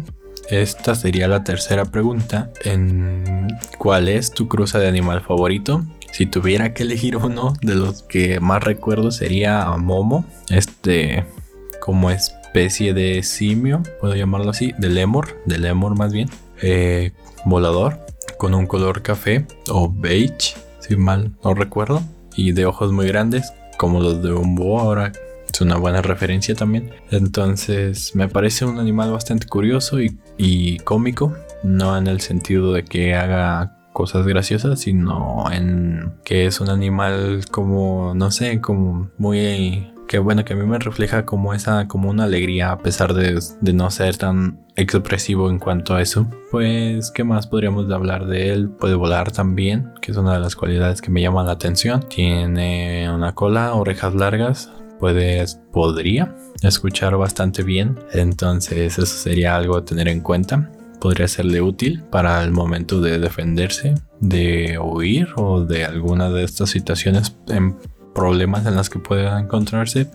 esta 0.49 0.95
sería 0.95 1.29
la 1.29 1.45
tercera 1.45 1.85
pregunta. 1.85 2.51
En 2.65 3.49
¿Cuál 3.79 4.09
es 4.09 4.33
tu 4.33 4.49
cruza 4.49 4.79
de 4.79 4.89
animal 4.89 5.21
favorito? 5.21 5.85
Si 6.13 6.27
tuviera 6.27 6.75
que 6.75 6.83
elegir 6.83 7.17
uno 7.17 7.55
de 7.63 7.75
los 7.75 8.03
que 8.03 8.41
más 8.41 8.63
recuerdo 8.63 9.11
sería 9.11 9.63
a 9.63 9.77
Momo. 9.77 10.25
Este 10.49 11.25
como 11.91 12.13
especie 12.13 12.95
de 12.95 13.21
simio, 13.25 13.83
puedo 14.01 14.15
llamarlo 14.15 14.51
así, 14.51 14.73
de 14.79 14.91
lemur, 14.91 15.43
de 15.45 15.59
lemur 15.59 15.99
más 15.99 16.13
bien. 16.13 16.31
Eh, 16.63 17.11
volador, 17.45 17.99
con 18.39 18.55
un 18.55 18.69
color 18.69 19.03
café 19.03 19.45
o 19.69 19.93
beige, 19.93 20.55
si 20.79 20.95
mal 20.95 21.33
no 21.43 21.53
recuerdo. 21.53 22.01
Y 22.37 22.53
de 22.53 22.65
ojos 22.65 22.93
muy 22.93 23.09
grandes, 23.09 23.53
como 23.77 23.99
los 23.99 24.23
de 24.23 24.33
un 24.33 24.55
búho 24.55 24.79
ahora 24.79 25.11
es 25.53 25.61
una 25.61 25.79
buena 25.79 26.01
referencia 26.01 26.55
también. 26.55 26.93
Entonces 27.11 28.15
me 28.15 28.29
parece 28.29 28.65
un 28.65 28.79
animal 28.79 29.11
bastante 29.11 29.49
curioso 29.49 29.99
y, 30.39 30.79
cómico, 30.85 31.35
no 31.65 31.99
en 31.99 32.07
el 32.07 32.21
sentido 32.21 32.73
de 32.73 32.85
que 32.85 33.17
haga 33.17 33.79
cosas 33.93 34.29
graciosas, 34.29 34.79
sino 34.79 35.51
en 35.51 36.13
que 36.23 36.47
es 36.47 36.61
un 36.61 36.71
animal 36.71 37.47
como, 37.51 38.15
no 38.15 38.31
sé, 38.31 38.61
como 38.61 39.11
muy... 39.19 39.90
Que 40.11 40.19
bueno, 40.19 40.45
que 40.45 40.55
a 40.55 40.57
mí 40.57 40.67
me 40.67 40.81
refleja 40.81 41.25
como 41.25 41.55
esa, 41.55 41.87
como 41.87 42.11
una 42.11 42.25
alegría 42.25 42.73
a 42.73 42.79
pesar 42.79 43.15
de, 43.15 43.39
de 43.61 43.73
no 43.73 43.93
ser 43.93 44.17
tan 44.17 44.67
expresivo 44.75 45.49
en 45.49 45.61
cuanto 45.61 45.95
a 45.95 46.03
eso. 46.03 46.29
Pues, 46.51 47.13
¿qué 47.13 47.23
más 47.23 47.47
podríamos 47.47 47.89
hablar 47.93 48.27
de 48.27 48.51
él? 48.51 48.71
Puede 48.71 48.97
volar 48.97 49.31
también, 49.31 49.93
que 50.03 50.11
es 50.11 50.17
una 50.17 50.35
de 50.35 50.41
las 50.41 50.57
cualidades 50.57 51.01
que 51.01 51.13
me 51.13 51.23
llaman 51.23 51.47
la 51.47 51.53
atención. 51.53 52.01
Tiene 52.09 53.09
una 53.09 53.37
cola, 53.37 53.75
orejas 53.75 54.13
largas, 54.13 54.73
puedes, 54.99 55.61
podría 55.73 56.35
escuchar 56.61 57.17
bastante 57.17 57.63
bien. 57.63 57.97
Entonces 58.13 58.99
eso 58.99 59.07
sería 59.07 59.55
algo 59.55 59.77
a 59.77 59.85
tener 59.85 60.09
en 60.09 60.23
cuenta. 60.23 60.73
Podría 61.01 61.29
serle 61.29 61.61
útil 61.61 62.03
para 62.11 62.43
el 62.43 62.51
momento 62.51 63.01
de 63.01 63.21
defenderse, 63.21 63.95
de 64.19 64.77
huir 64.77 65.29
o 65.37 65.61
de 65.65 65.85
alguna 65.85 66.31
de 66.31 66.43
estas 66.43 66.71
situaciones 66.71 67.37
problemas 68.15 68.67
en 68.67 68.77
las 68.77 68.91
que 68.91 68.99
pueda 68.99 69.39
encontrarse. 69.39 70.11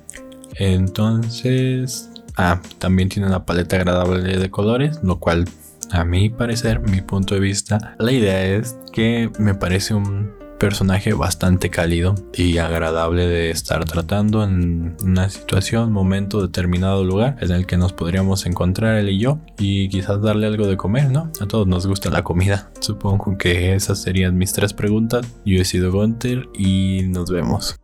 Entonces, 0.55 2.09
ah, 2.37 2.61
también 2.79 3.09
tiene 3.09 3.27
una 3.27 3.45
paleta 3.45 3.75
agradable 3.75 4.37
de 4.37 4.51
colores, 4.51 4.99
lo 5.03 5.19
cual 5.19 5.45
a 5.91 6.03
mi 6.03 6.29
parecer, 6.29 6.79
mi 6.81 7.01
punto 7.01 7.35
de 7.35 7.41
vista, 7.41 7.95
la 7.99 8.11
idea 8.11 8.43
es 8.43 8.77
que 8.91 9.29
me 9.39 9.53
parece 9.53 9.93
un 9.93 10.33
personaje 10.57 11.13
bastante 11.13 11.69
cálido 11.69 12.15
y 12.33 12.57
agradable 12.57 13.27
de 13.27 13.51
estar 13.51 13.83
tratando 13.85 14.43
en 14.43 14.95
una 15.03 15.29
situación, 15.29 15.91
momento, 15.91 16.41
determinado 16.41 17.03
lugar 17.03 17.37
en 17.41 17.51
el 17.51 17.65
que 17.65 17.77
nos 17.77 17.93
podríamos 17.93 18.45
encontrar 18.45 18.97
él 18.97 19.09
y 19.09 19.19
yo 19.19 19.39
y 19.59 19.89
quizás 19.89 20.21
darle 20.21 20.47
algo 20.47 20.67
de 20.67 20.77
comer, 20.77 21.11
¿no? 21.11 21.31
A 21.41 21.45
todos 21.45 21.67
nos 21.67 21.85
gusta 21.87 22.09
la 22.09 22.23
comida. 22.23 22.71
Supongo 22.79 23.37
que 23.37 23.75
esas 23.75 24.01
serían 24.01 24.37
mis 24.37 24.53
tres 24.53 24.73
preguntas. 24.73 25.27
Yo 25.45 25.61
he 25.61 25.65
sido 25.65 25.91
Gunter 25.91 26.47
y 26.57 27.03
nos 27.07 27.29
vemos. 27.29 27.79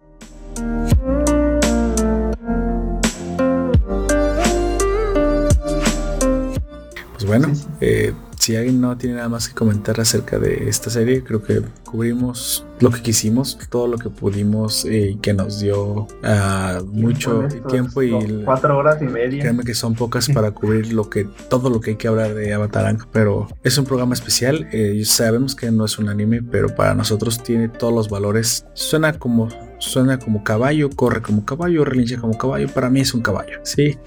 Bueno, 7.31 7.47
eh, 7.79 8.11
si 8.37 8.57
alguien 8.57 8.81
no 8.81 8.97
tiene 8.97 9.15
nada 9.15 9.29
más 9.29 9.47
que 9.47 9.55
comentar 9.55 10.01
acerca 10.01 10.37
de 10.37 10.67
esta 10.67 10.89
serie, 10.89 11.23
creo 11.23 11.41
que 11.41 11.61
cubrimos 11.85 12.65
lo 12.81 12.91
que 12.91 13.01
quisimos, 13.01 13.57
todo 13.69 13.87
lo 13.87 13.97
que 13.97 14.09
pudimos 14.09 14.83
y 14.83 15.15
que 15.15 15.33
nos 15.33 15.61
dio 15.61 16.07
uh, 16.23 16.83
mucho 16.91 17.47
tiempo 17.69 18.03
y 18.03 18.43
cuatro 18.43 18.77
horas 18.77 19.01
y 19.01 19.05
media. 19.05 19.43
Créanme 19.43 19.63
que 19.63 19.73
son 19.73 19.95
pocas 19.95 20.27
para 20.27 20.51
cubrir 20.51 20.91
lo 20.91 21.09
que 21.09 21.23
todo 21.47 21.69
lo 21.69 21.79
que 21.79 21.91
hay 21.91 21.95
que 21.95 22.09
hablar 22.09 22.33
de 22.33 22.53
Avatar, 22.53 22.97
pero 23.13 23.47
es 23.63 23.77
un 23.77 23.85
programa 23.85 24.13
especial. 24.13 24.67
Eh, 24.73 25.01
sabemos 25.05 25.55
que 25.55 25.71
no 25.71 25.85
es 25.85 25.97
un 25.99 26.09
anime, 26.09 26.43
pero 26.43 26.75
para 26.75 26.93
nosotros 26.95 27.41
tiene 27.41 27.69
todos 27.69 27.93
los 27.93 28.09
valores. 28.09 28.65
Suena 28.73 29.17
como 29.17 29.47
suena 29.81 30.19
como 30.19 30.43
caballo, 30.43 30.89
corre 30.89 31.21
como 31.21 31.43
caballo, 31.43 31.83
relincha 31.83 32.17
como 32.17 32.37
caballo. 32.37 32.67
Para 32.69 32.89
mí 32.89 33.01
es 33.01 33.13
un 33.13 33.21
caballo. 33.21 33.59
Sí, 33.63 33.97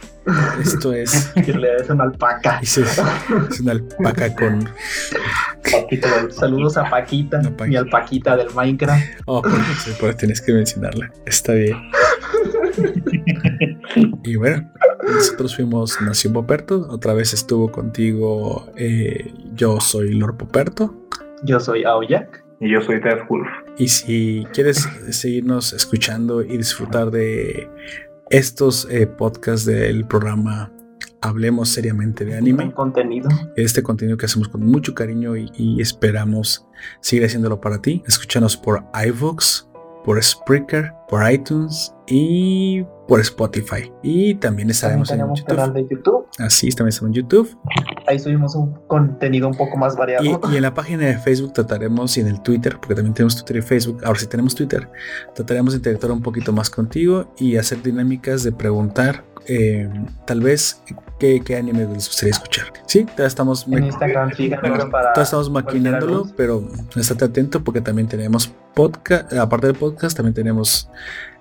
esto 0.61 0.93
es. 0.93 1.33
es 1.37 1.91
una 1.91 2.05
alpaca. 2.05 2.61
Es, 2.63 2.79
es 2.79 3.61
una 3.61 3.73
alpaca 3.73 4.35
con. 4.35 4.69
Saludos 6.31 6.77
a 6.77 6.89
Paquita 6.89 7.43
y 7.69 7.77
al 7.77 7.89
Paquita 7.89 8.37
del 8.37 8.49
Minecraft. 8.55 9.05
Oh, 9.27 9.43
pues, 10.01 10.17
tienes 10.17 10.41
que 10.41 10.53
mencionarla. 10.53 11.11
Está 11.27 11.53
bien. 11.55 11.77
y 14.25 14.37
bueno, 14.37 14.71
nosotros 15.03 15.57
fuimos 15.57 16.01
Nación 16.01 16.33
Poperto. 16.33 16.87
Otra 16.89 17.13
vez 17.15 17.35
estuvo 17.35 17.71
contigo. 17.71 18.73
Eh, 18.77 19.33
yo 19.55 19.81
soy 19.81 20.15
Lord 20.15 20.37
Poperto. 20.37 20.95
Yo 21.43 21.61
soy 21.61 21.85
Aoyak. 21.85 22.45
Y 22.61 22.73
yo 22.73 22.81
soy 22.81 23.01
Death 23.01 23.29
Wolf. 23.29 23.49
Y 23.79 23.89
si 23.89 24.47
quieres 24.53 24.89
seguirnos 25.11 25.73
escuchando 25.73 26.43
y 26.43 26.57
disfrutar 26.57 27.11
de 27.11 27.69
estos 28.31 28.87
eh, 28.91 29.07
podcasts 29.07 29.67
del 29.67 30.07
programa 30.07 30.71
Hablemos 31.21 31.71
seriamente 31.71 32.27
de 32.27 32.37
anime. 32.37 32.71
Contenido. 32.75 33.31
Este 33.57 33.83
contenido 33.83 34.19
que 34.19 34.27
hacemos 34.27 34.47
con 34.49 34.61
mucho 34.61 34.93
cariño 34.93 35.39
y, 35.39 35.51
y 35.57 35.81
esperamos 35.81 36.67
seguir 37.01 37.25
haciéndolo 37.25 37.63
para 37.63 37.81
ti. 37.81 38.03
Escúchanos 38.07 38.59
por 38.59 38.85
iVoox, 39.07 39.65
por 40.05 40.23
Spreaker, 40.23 40.93
por 41.09 41.31
iTunes 41.31 41.95
y 42.07 42.85
por 43.09 43.21
Spotify. 43.21 43.91
Y 44.03 44.35
también 44.35 44.71
estaremos 44.71 45.09
también 45.09 45.29
en 45.29 45.35
YouTube. 45.35 45.47
canal 45.49 45.73
de 45.73 45.87
YouTube. 45.89 46.27
Así, 46.39 46.69
también 46.71 46.89
estamos 46.89 47.09
en 47.09 47.23
YouTube. 47.23 47.59
Ahí 48.07 48.19
subimos 48.19 48.55
un 48.55 48.73
contenido 48.87 49.49
un 49.49 49.55
poco 49.55 49.77
más 49.77 49.97
variado. 49.97 50.25
Y, 50.25 50.53
y, 50.53 50.57
en 50.57 50.63
la 50.63 50.75
página 50.75 51.07
de 51.07 51.19
Facebook 51.19 51.53
trataremos, 51.55 52.17
y 52.17 52.21
en 52.21 52.29
el 52.29 52.43
Twitter, 52.43 52.77
porque 52.79 52.95
también 52.95 53.15
tenemos 53.15 53.37
Twitter 53.37 53.57
y 53.57 53.63
Facebook, 53.63 54.01
ahora 54.05 54.19
sí 54.19 54.27
tenemos 54.27 54.55
Twitter, 54.55 54.91
trataremos 55.35 55.73
de 55.73 55.79
interactuar 55.79 56.13
un 56.13 56.23
poquito 56.23 56.53
más 56.53 56.71
contigo 56.71 57.33
y 57.39 57.57
hacer 57.57 57.83
dinámicas 57.83 58.43
de 58.43 58.53
preguntar, 58.53 59.25
eh, 59.47 59.89
tal 60.27 60.41
vez, 60.41 60.83
qué, 61.19 61.41
qué 61.45 61.57
anime 61.57 61.87
les 61.87 62.09
gustaría 62.09 62.33
escuchar. 62.33 62.73
Sí, 62.87 63.07
ya 63.17 63.27
estamos, 63.27 63.67
en 63.69 63.85
Instagram, 63.85 64.31
fíjate, 64.31 64.71
para 64.91 65.13
estamos 65.23 65.51
maquinándolo, 65.51 66.27
pero 66.37 66.69
estate 66.97 67.25
atento 67.25 67.63
porque 67.63 67.81
también 67.81 68.09
tenemos 68.09 68.53
podcast, 68.75 69.33
aparte 69.33 69.69
del 69.69 69.77
podcast, 69.77 70.17
también 70.17 70.35
tenemos 70.35 70.89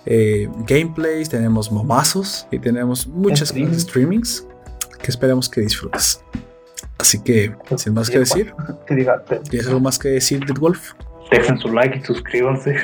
eh, 0.06 0.50
gameplays, 0.68 1.30
tenemos 1.30 1.72
momazos 1.72 2.48
y 2.52 2.60
tenemos 2.60 3.08
muchas 3.08 3.50
Streaming. 3.50 3.80
streamings 3.80 4.48
que 5.02 5.12
esperamos 5.12 5.50
que 5.50 5.62
disfrutes. 5.62 6.24
Así 6.98 7.22
que, 7.22 7.54
sin 7.78 7.94
más 7.94 8.10
que 8.10 8.20
decir, 8.20 8.54
¿tienes 9.50 9.68
algo 9.68 9.80
más 9.80 10.00
que 10.00 10.10
decir, 10.10 10.46
Dead 10.46 10.58
Wolf? 10.58 10.94
Dejen 11.38 11.58
su 11.58 11.70
like 11.70 11.98
y 11.98 12.04
suscríbanse. 12.04 12.76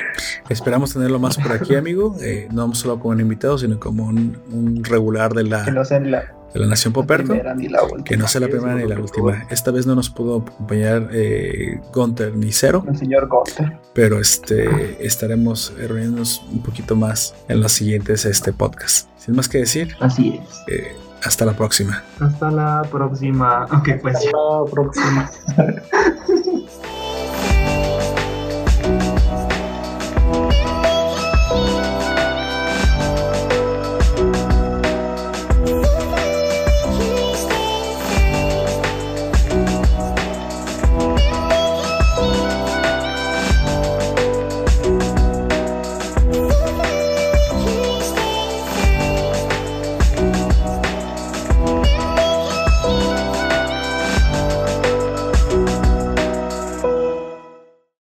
Esperamos 0.48 0.92
tenerlo 0.92 1.18
más 1.18 1.36
por 1.38 1.52
aquí, 1.52 1.74
amigo. 1.74 2.16
Eh, 2.22 2.48
no 2.52 2.74
solo 2.74 2.98
como 2.98 3.10
un 3.14 3.20
invitado, 3.20 3.56
sino 3.58 3.78
como 3.80 4.04
un, 4.04 4.36
un 4.52 4.84
regular 4.84 5.32
de 5.32 5.44
la, 5.44 5.64
que 5.64 5.70
no 5.70 5.82
la, 5.82 6.22
de 6.52 6.60
la 6.60 6.66
Nación 6.66 6.92
Poperto. 6.92 7.28
primera 7.28 7.54
ni 7.54 7.68
la 7.68 7.82
última. 7.82 8.04
Que 8.04 8.16
no 8.16 8.26
sea 8.28 8.40
la 8.40 8.48
primera 8.48 8.74
ni 8.74 8.86
la 8.86 8.98
última. 8.98 9.46
Esta 9.50 9.70
vez 9.70 9.86
no 9.86 9.94
nos 9.94 10.10
pudo 10.10 10.38
acompañar 10.40 11.08
eh, 11.12 11.80
Gunter 11.94 12.34
ni 12.36 12.52
Cero, 12.52 12.84
El 12.88 12.96
señor 12.98 13.28
Gunter. 13.28 13.78
pero 13.94 14.18
este 14.20 15.04
estaremos 15.04 15.72
reuniéndonos 15.78 16.42
un 16.52 16.62
poquito 16.62 16.94
más 16.96 17.34
en 17.48 17.60
los 17.60 17.72
siguientes 17.72 18.24
este 18.24 18.52
podcast. 18.52 19.08
Sin 19.16 19.34
más 19.36 19.48
que 19.48 19.58
decir, 19.58 19.94
Así 20.00 20.40
es. 20.42 20.62
eh, 20.74 20.96
hasta 21.22 21.44
la 21.44 21.52
próxima. 21.54 22.02
Hasta 22.18 22.50
la 22.50 22.82
próxima. 22.90 23.64
Ok, 23.72 23.88
pues. 24.02 24.16
Hasta 24.16 24.30
la 24.30 24.64
próxima. 24.70 25.30